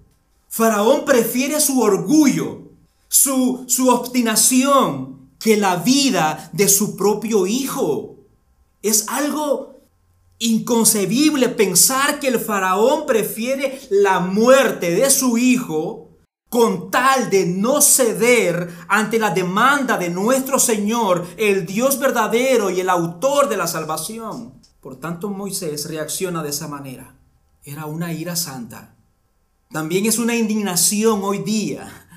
Faraón 0.47 1.05
prefiere 1.05 1.59
su 1.59 1.81
orgullo, 1.81 2.71
su, 3.07 3.65
su 3.67 3.89
obstinación, 3.89 5.31
que 5.39 5.57
la 5.57 5.77
vida 5.77 6.49
de 6.53 6.67
su 6.67 6.95
propio 6.95 7.47
hijo. 7.47 8.17
Es 8.81 9.07
algo 9.07 9.81
inconcebible 10.39 11.49
pensar 11.49 12.19
que 12.19 12.27
el 12.27 12.39
faraón 12.39 13.05
prefiere 13.05 13.79
la 13.89 14.19
muerte 14.19 14.91
de 14.91 15.09
su 15.09 15.37
hijo 15.37 16.09
con 16.49 16.91
tal 16.91 17.29
de 17.29 17.45
no 17.45 17.81
ceder 17.81 18.69
ante 18.89 19.17
la 19.19 19.29
demanda 19.29 19.97
de 19.97 20.09
nuestro 20.09 20.59
Señor, 20.59 21.25
el 21.37 21.65
Dios 21.65 21.97
verdadero 21.97 22.69
y 22.69 22.81
el 22.81 22.89
autor 22.89 23.47
de 23.47 23.55
la 23.55 23.67
salvación. 23.67 24.53
Por 24.81 24.97
tanto, 24.97 25.29
Moisés 25.29 25.87
reacciona 25.89 26.43
de 26.43 26.49
esa 26.49 26.67
manera 26.67 27.20
era 27.63 27.85
una 27.85 28.13
ira 28.13 28.35
santa. 28.35 28.95
También 29.71 30.05
es 30.05 30.19
una 30.19 30.35
indignación 30.35 31.21
hoy 31.23 31.39
día 31.39 32.07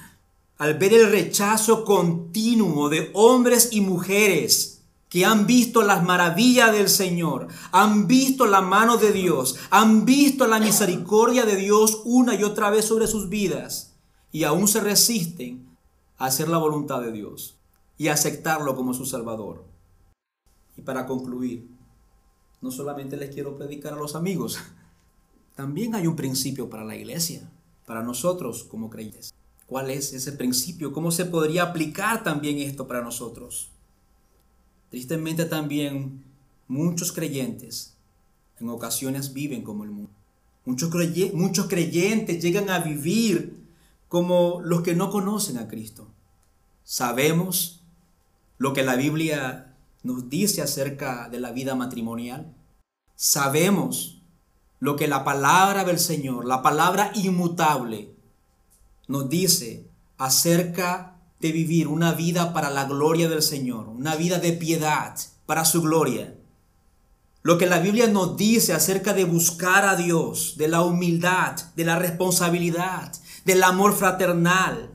al 0.56 0.74
ver 0.74 0.94
el 0.94 1.10
rechazo 1.10 1.84
continuo 1.84 2.88
de 2.88 3.10
hombres 3.14 3.70
y 3.72 3.80
mujeres 3.80 4.82
que 5.08 5.24
han 5.24 5.46
visto 5.46 5.82
las 5.82 6.02
maravillas 6.02 6.72
del 6.72 6.88
Señor, 6.88 7.48
han 7.70 8.06
visto 8.06 8.46
la 8.46 8.60
mano 8.60 8.96
de 8.96 9.12
Dios, 9.12 9.56
han 9.70 10.04
visto 10.04 10.46
la 10.46 10.58
misericordia 10.58 11.44
de 11.44 11.56
Dios 11.56 12.02
una 12.04 12.34
y 12.34 12.42
otra 12.42 12.70
vez 12.70 12.84
sobre 12.84 13.06
sus 13.06 13.28
vidas 13.28 13.94
y 14.32 14.44
aún 14.44 14.66
se 14.66 14.80
resisten 14.80 15.68
a 16.18 16.26
hacer 16.26 16.48
la 16.48 16.58
voluntad 16.58 17.00
de 17.00 17.12
Dios 17.12 17.56
y 17.96 18.08
aceptarlo 18.08 18.74
como 18.74 18.94
su 18.94 19.06
Salvador. 19.06 19.64
Y 20.76 20.82
para 20.82 21.06
concluir, 21.06 21.68
no 22.60 22.72
solamente 22.72 23.16
les 23.16 23.32
quiero 23.32 23.56
predicar 23.56 23.92
a 23.92 23.96
los 23.96 24.16
amigos, 24.16 24.58
también 25.54 25.94
hay 25.94 26.06
un 26.06 26.16
principio 26.16 26.68
para 26.68 26.84
la 26.84 26.96
iglesia, 26.96 27.48
para 27.86 28.02
nosotros 28.02 28.64
como 28.64 28.90
creyentes. 28.90 29.32
¿Cuál 29.66 29.90
es 29.90 30.12
ese 30.12 30.32
principio? 30.32 30.92
¿Cómo 30.92 31.10
se 31.10 31.24
podría 31.24 31.64
aplicar 31.64 32.22
también 32.22 32.58
esto 32.58 32.86
para 32.86 33.02
nosotros? 33.02 33.70
Tristemente 34.90 35.44
también 35.46 36.22
muchos 36.68 37.12
creyentes 37.12 37.94
en 38.60 38.68
ocasiones 38.68 39.32
viven 39.32 39.62
como 39.62 39.84
el 39.84 39.90
mundo. 39.90 40.10
Muchos, 40.64 41.66
creyentes 41.68 42.42
llegan 42.42 42.70
a 42.70 42.78
vivir 42.78 43.58
como 44.08 44.60
los 44.62 44.82
que 44.82 44.94
no 44.94 45.10
conocen 45.10 45.58
a 45.58 45.68
Cristo. 45.68 46.08
Sabemos 46.84 47.82
lo 48.56 48.72
que 48.72 48.82
la 48.82 48.96
Biblia 48.96 49.74
nos 50.02 50.30
dice 50.30 50.62
acerca 50.62 51.28
de 51.28 51.40
la 51.40 51.52
vida 51.52 51.74
matrimonial. 51.74 52.54
Sabemos 53.14 54.13
lo 54.84 54.96
que 54.96 55.08
la 55.08 55.24
palabra 55.24 55.82
del 55.82 55.98
Señor, 55.98 56.44
la 56.44 56.60
palabra 56.60 57.10
inmutable, 57.14 58.14
nos 59.08 59.30
dice 59.30 59.88
acerca 60.18 61.16
de 61.40 61.52
vivir 61.52 61.88
una 61.88 62.12
vida 62.12 62.52
para 62.52 62.68
la 62.68 62.84
gloria 62.84 63.30
del 63.30 63.40
Señor, 63.40 63.88
una 63.88 64.14
vida 64.14 64.38
de 64.40 64.52
piedad 64.52 65.18
para 65.46 65.64
su 65.64 65.80
gloria. 65.80 66.36
Lo 67.40 67.56
que 67.56 67.64
la 67.64 67.78
Biblia 67.78 68.08
nos 68.08 68.36
dice 68.36 68.74
acerca 68.74 69.14
de 69.14 69.24
buscar 69.24 69.86
a 69.86 69.96
Dios, 69.96 70.56
de 70.58 70.68
la 70.68 70.82
humildad, 70.82 71.56
de 71.76 71.86
la 71.86 71.98
responsabilidad, 71.98 73.10
del 73.46 73.62
amor 73.62 73.94
fraternal. 73.94 74.92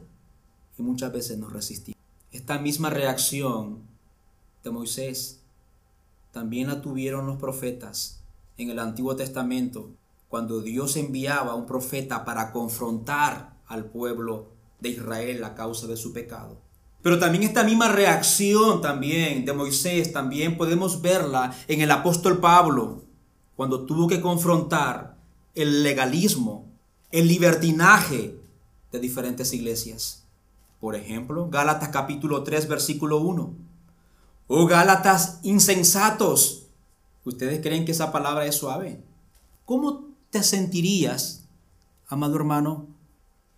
Y 0.78 0.84
muchas 0.84 1.12
veces 1.12 1.40
nos 1.40 1.52
resistimos. 1.52 2.00
Esta 2.32 2.60
misma 2.60 2.92
reacción 2.92 3.80
de 4.64 4.70
Moisés 4.70 5.40
también 6.32 6.68
la 6.68 6.80
tuvieron 6.80 7.26
los 7.26 7.38
profetas 7.38 8.19
en 8.60 8.70
el 8.70 8.80
Antiguo 8.80 9.16
Testamento, 9.16 9.90
cuando 10.28 10.62
Dios 10.62 10.98
enviaba 10.98 11.54
a 11.54 11.56
un 11.56 11.66
profeta 11.66 12.26
para 12.26 12.52
confrontar 12.52 13.58
al 13.68 13.86
pueblo 13.86 14.50
de 14.80 14.90
Israel 14.90 15.44
a 15.44 15.56
causa 15.56 15.88
de 15.88 15.98
su 15.98 16.14
pecado. 16.14 16.62
Pero 17.02 17.18
también 17.18 17.44
esta 17.44 17.64
misma 17.64 17.88
reacción 17.88 18.82
también 18.82 19.46
de 19.46 19.54
Moisés, 19.54 20.12
también 20.12 20.58
podemos 20.58 21.02
verla 21.02 21.56
en 21.68 21.82
el 21.82 21.92
apóstol 21.92 22.40
Pablo, 22.40 23.04
cuando 23.56 23.86
tuvo 23.86 24.08
que 24.08 24.22
confrontar 24.22 25.18
el 25.56 25.84
legalismo, 25.84 26.68
el 27.12 27.28
libertinaje 27.28 28.38
de 28.92 29.00
diferentes 29.00 29.54
iglesias. 29.54 30.26
Por 30.80 30.96
ejemplo, 30.96 31.50
Gálatas 31.50 31.90
capítulo 31.90 32.44
3, 32.44 32.68
versículo 32.68 33.18
1. 33.20 33.54
Oh 34.48 34.66
Gálatas 34.66 35.40
insensatos. 35.44 36.59
¿Ustedes 37.30 37.62
creen 37.62 37.86
que 37.86 37.92
esa 37.92 38.12
palabra 38.12 38.48
es 38.48 38.56
suave? 38.56 39.04
¿Cómo 39.66 40.08
te 40.32 40.42
sentirías, 40.42 41.44
amado 42.08 42.36
hermano, 42.36 42.88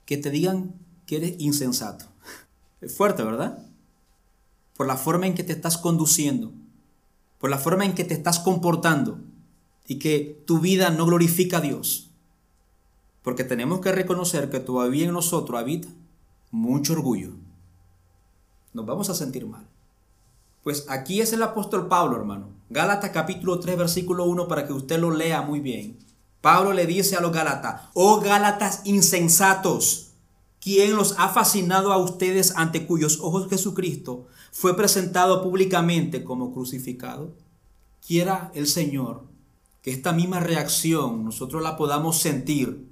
que 0.06 0.18
te 0.18 0.30
digan 0.30 0.76
que 1.08 1.16
eres 1.16 1.36
insensato? 1.40 2.06
Es 2.82 2.98
fuerte, 2.98 3.24
¿verdad? 3.24 3.66
Por 4.76 4.88
la 4.88 4.98
forma 4.98 5.26
en 5.26 5.36
que 5.36 5.46
te 5.46 5.54
estás 5.54 5.78
conduciendo, 5.78 6.52
por 7.40 7.50
la 7.50 7.58
forma 7.58 7.86
en 7.86 7.96
que 7.96 8.04
te 8.04 8.14
estás 8.14 8.40
comportando 8.40 9.20
y 9.88 10.00
que 10.00 10.44
tu 10.46 10.60
vida 10.60 10.90
no 10.90 11.06
glorifica 11.06 11.60
a 11.60 11.62
Dios. 11.62 12.10
Porque 13.24 13.46
tenemos 13.46 13.80
que 13.80 13.94
reconocer 13.94 14.50
que 14.50 14.60
todavía 14.60 15.06
en 15.06 15.14
nosotros 15.14 15.58
habita 15.58 15.88
mucho 16.50 16.92
orgullo. 16.92 17.36
Nos 18.74 18.86
vamos 18.86 19.10
a 19.10 19.16
sentir 19.16 19.46
mal. 19.46 19.66
Pues 20.62 20.88
aquí 20.90 21.22
es 21.22 21.32
el 21.32 21.44
apóstol 21.44 21.88
Pablo, 21.88 22.18
hermano. 22.18 22.61
Gálatas 22.74 23.10
capítulo 23.10 23.60
3, 23.60 23.78
versículo 23.78 24.24
1, 24.24 24.48
para 24.48 24.66
que 24.66 24.72
usted 24.72 24.98
lo 24.98 25.12
lea 25.12 25.42
muy 25.42 25.60
bien. 25.60 26.00
Pablo 26.40 26.72
le 26.72 26.86
dice 26.86 27.18
a 27.18 27.20
los 27.20 27.34
Gálatas, 27.34 27.90
oh 27.94 28.22
Gálatas 28.22 28.84
insensatos, 28.86 30.14
¿quién 30.62 30.96
los 30.96 31.20
ha 31.20 31.28
fascinado 31.28 31.92
a 31.92 31.98
ustedes 31.98 32.56
ante 32.56 32.88
cuyos 32.88 33.20
ojos 33.20 33.50
Jesucristo 33.50 34.28
fue 34.54 34.78
presentado 34.78 35.44
públicamente 35.44 36.24
como 36.24 36.54
crucificado? 36.54 37.36
Quiera 38.08 38.54
el 38.56 38.68
Señor 38.68 39.26
que 39.82 39.92
esta 39.92 40.14
misma 40.14 40.40
reacción 40.40 41.26
nosotros 41.26 41.62
la 41.62 41.76
podamos 41.76 42.20
sentir, 42.20 42.88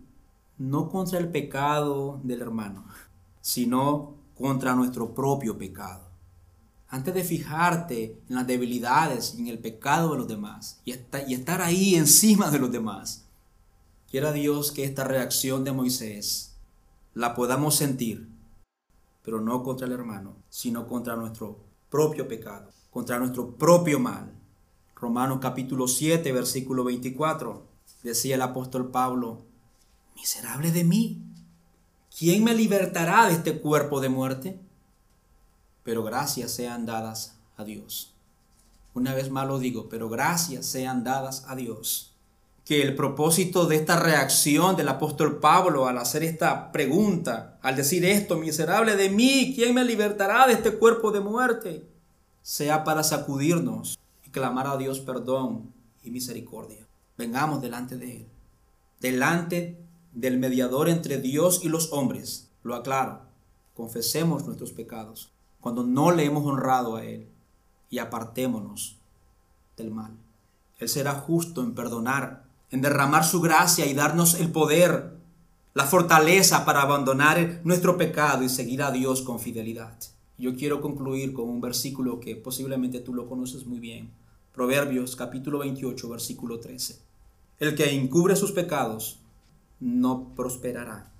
no 0.57 0.89
contra 0.89 1.19
el 1.19 1.29
pecado 1.29 2.19
del 2.23 2.41
hermano, 2.41 2.83
sino 3.39 4.15
contra 4.35 4.75
nuestro 4.75 5.13
propio 5.13 5.57
pecado. 5.57 6.08
Antes 6.91 7.13
de 7.13 7.23
fijarte 7.23 8.19
en 8.27 8.35
las 8.35 8.47
debilidades 8.47 9.35
y 9.35 9.41
en 9.41 9.47
el 9.47 9.59
pecado 9.59 10.11
de 10.11 10.17
los 10.17 10.27
demás 10.27 10.81
y, 10.85 10.93
estar 10.93 11.61
ahí 11.61 11.93
encima 11.93 12.49
de 12.49 12.57
los 12.57 12.71
demás, 12.71 13.27
quiera 14.09 14.31
Dios 14.31 14.71
que 14.71 14.85
esta 14.85 15.03
reacción 15.03 15.63
de 15.63 15.71
Moisés 15.71 16.55
la 17.13 17.35
podamos 17.35 17.75
sentir, 17.75 18.27
pero 19.23 19.39
no 19.39 19.61
contra 19.61 19.85
el 19.85 19.93
hermano, 19.93 20.35
sino 20.49 20.87
contra 20.87 21.15
nuestro 21.15 21.59
propio 21.91 22.27
pecado, 22.27 22.71
contra 22.89 23.19
nuestro 23.19 23.55
propio 23.55 23.99
mal. 23.99 24.33
Romanos 24.95 25.37
capítulo 25.39 25.87
7, 25.87 26.31
versículo 26.31 26.83
24, 26.83 27.67
decía 28.01 28.33
el 28.33 28.41
apóstol 28.41 28.89
Pablo, 28.89 29.45
miserable 30.15 30.71
de 30.71 30.83
mí, 30.83 31.21
¿quién 32.17 32.43
me 32.43 32.55
libertará 32.55 33.27
de 33.27 33.33
este 33.33 33.59
cuerpo 33.59 34.01
de 34.01 34.09
muerte? 34.09 34.59
Pero 35.83 36.03
gracias 36.03 36.51
sean 36.51 36.85
dadas 36.85 37.37
a 37.57 37.63
Dios. 37.63 38.13
Una 38.93 39.13
vez 39.13 39.29
más 39.29 39.47
lo 39.47 39.59
digo, 39.59 39.87
pero 39.89 40.09
gracias 40.09 40.65
sean 40.65 41.03
dadas 41.03 41.45
a 41.47 41.55
Dios. 41.55 42.13
Que 42.65 42.81
el 42.81 42.95
propósito 42.95 43.65
de 43.65 43.77
esta 43.77 43.99
reacción 43.99 44.75
del 44.75 44.89
apóstol 44.89 45.39
Pablo 45.39 45.87
al 45.87 45.97
hacer 45.97 46.23
esta 46.23 46.71
pregunta, 46.71 47.57
al 47.61 47.75
decir 47.75 48.05
esto, 48.05 48.37
miserable 48.37 48.95
de 48.95 49.09
mí, 49.09 49.53
¿quién 49.55 49.73
me 49.73 49.83
libertará 49.83 50.47
de 50.47 50.53
este 50.53 50.73
cuerpo 50.73 51.11
de 51.11 51.19
muerte? 51.19 51.87
Sea 52.41 52.83
para 52.83 53.03
sacudirnos 53.03 53.97
y 54.25 54.29
clamar 54.29 54.67
a 54.67 54.77
Dios 54.77 54.99
perdón 54.99 55.73
y 56.03 56.11
misericordia. 56.11 56.85
Vengamos 57.17 57.61
delante 57.61 57.97
de 57.97 58.17
Él, 58.17 58.27
delante 58.99 59.77
del 60.13 60.37
mediador 60.37 60.89
entre 60.89 61.19
Dios 61.19 61.61
y 61.63 61.69
los 61.69 61.91
hombres. 61.91 62.49
Lo 62.63 62.75
aclaro, 62.75 63.21
confesemos 63.73 64.45
nuestros 64.45 64.71
pecados 64.71 65.31
cuando 65.61 65.83
no 65.83 66.11
le 66.11 66.25
hemos 66.25 66.45
honrado 66.45 66.95
a 66.95 67.05
Él 67.05 67.27
y 67.89 67.99
apartémonos 67.99 68.97
del 69.77 69.91
mal. 69.91 70.11
Él 70.77 70.89
será 70.89 71.13
justo 71.13 71.61
en 71.61 71.73
perdonar, 71.73 72.45
en 72.71 72.81
derramar 72.81 73.25
su 73.25 73.41
gracia 73.41 73.85
y 73.85 73.93
darnos 73.93 74.35
el 74.35 74.51
poder, 74.51 75.17
la 75.73 75.85
fortaleza 75.85 76.65
para 76.65 76.81
abandonar 76.81 77.61
nuestro 77.63 77.97
pecado 77.97 78.43
y 78.43 78.49
seguir 78.49 78.81
a 78.81 78.91
Dios 78.91 79.21
con 79.21 79.39
fidelidad. 79.39 79.97
Yo 80.37 80.55
quiero 80.55 80.79
concluir 80.79 81.33
con 81.33 81.49
un 81.49 81.59
versículo 81.59 82.19
que 82.19 82.35
posiblemente 82.35 83.01
tú 83.01 83.13
lo 83.13 83.27
conoces 83.27 83.65
muy 83.65 83.79
bien. 83.79 84.11
Proverbios 84.53 85.15
capítulo 85.15 85.59
28, 85.59 86.09
versículo 86.09 86.59
13. 86.59 86.99
El 87.59 87.75
que 87.75 87.91
encubre 87.91 88.37
sus 88.37 88.53
pecados 88.53 89.19
no 89.81 90.33
prosperará. 90.35 91.11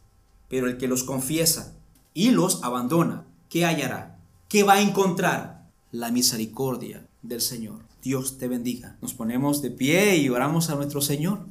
Pero 0.47 0.67
el 0.67 0.77
que 0.77 0.87
los 0.87 1.03
confiesa 1.03 1.75
y 2.13 2.31
los 2.31 2.63
abandona, 2.63 3.25
¿qué 3.49 3.65
hallará? 3.65 4.18
¿Qué 4.49 4.63
va 4.63 4.73
a 4.73 4.81
encontrar? 4.81 5.69
La 5.91 6.09
misericordia 6.09 7.07
del 7.21 7.39
Señor. 7.39 7.83
Dios 8.01 8.39
te 8.39 8.47
bendiga. 8.47 8.97
Nos 8.99 9.13
ponemos 9.13 9.61
de 9.61 9.69
pie 9.69 10.17
y 10.17 10.27
oramos 10.29 10.71
a 10.71 10.75
nuestro 10.75 11.01
Señor. 11.01 11.45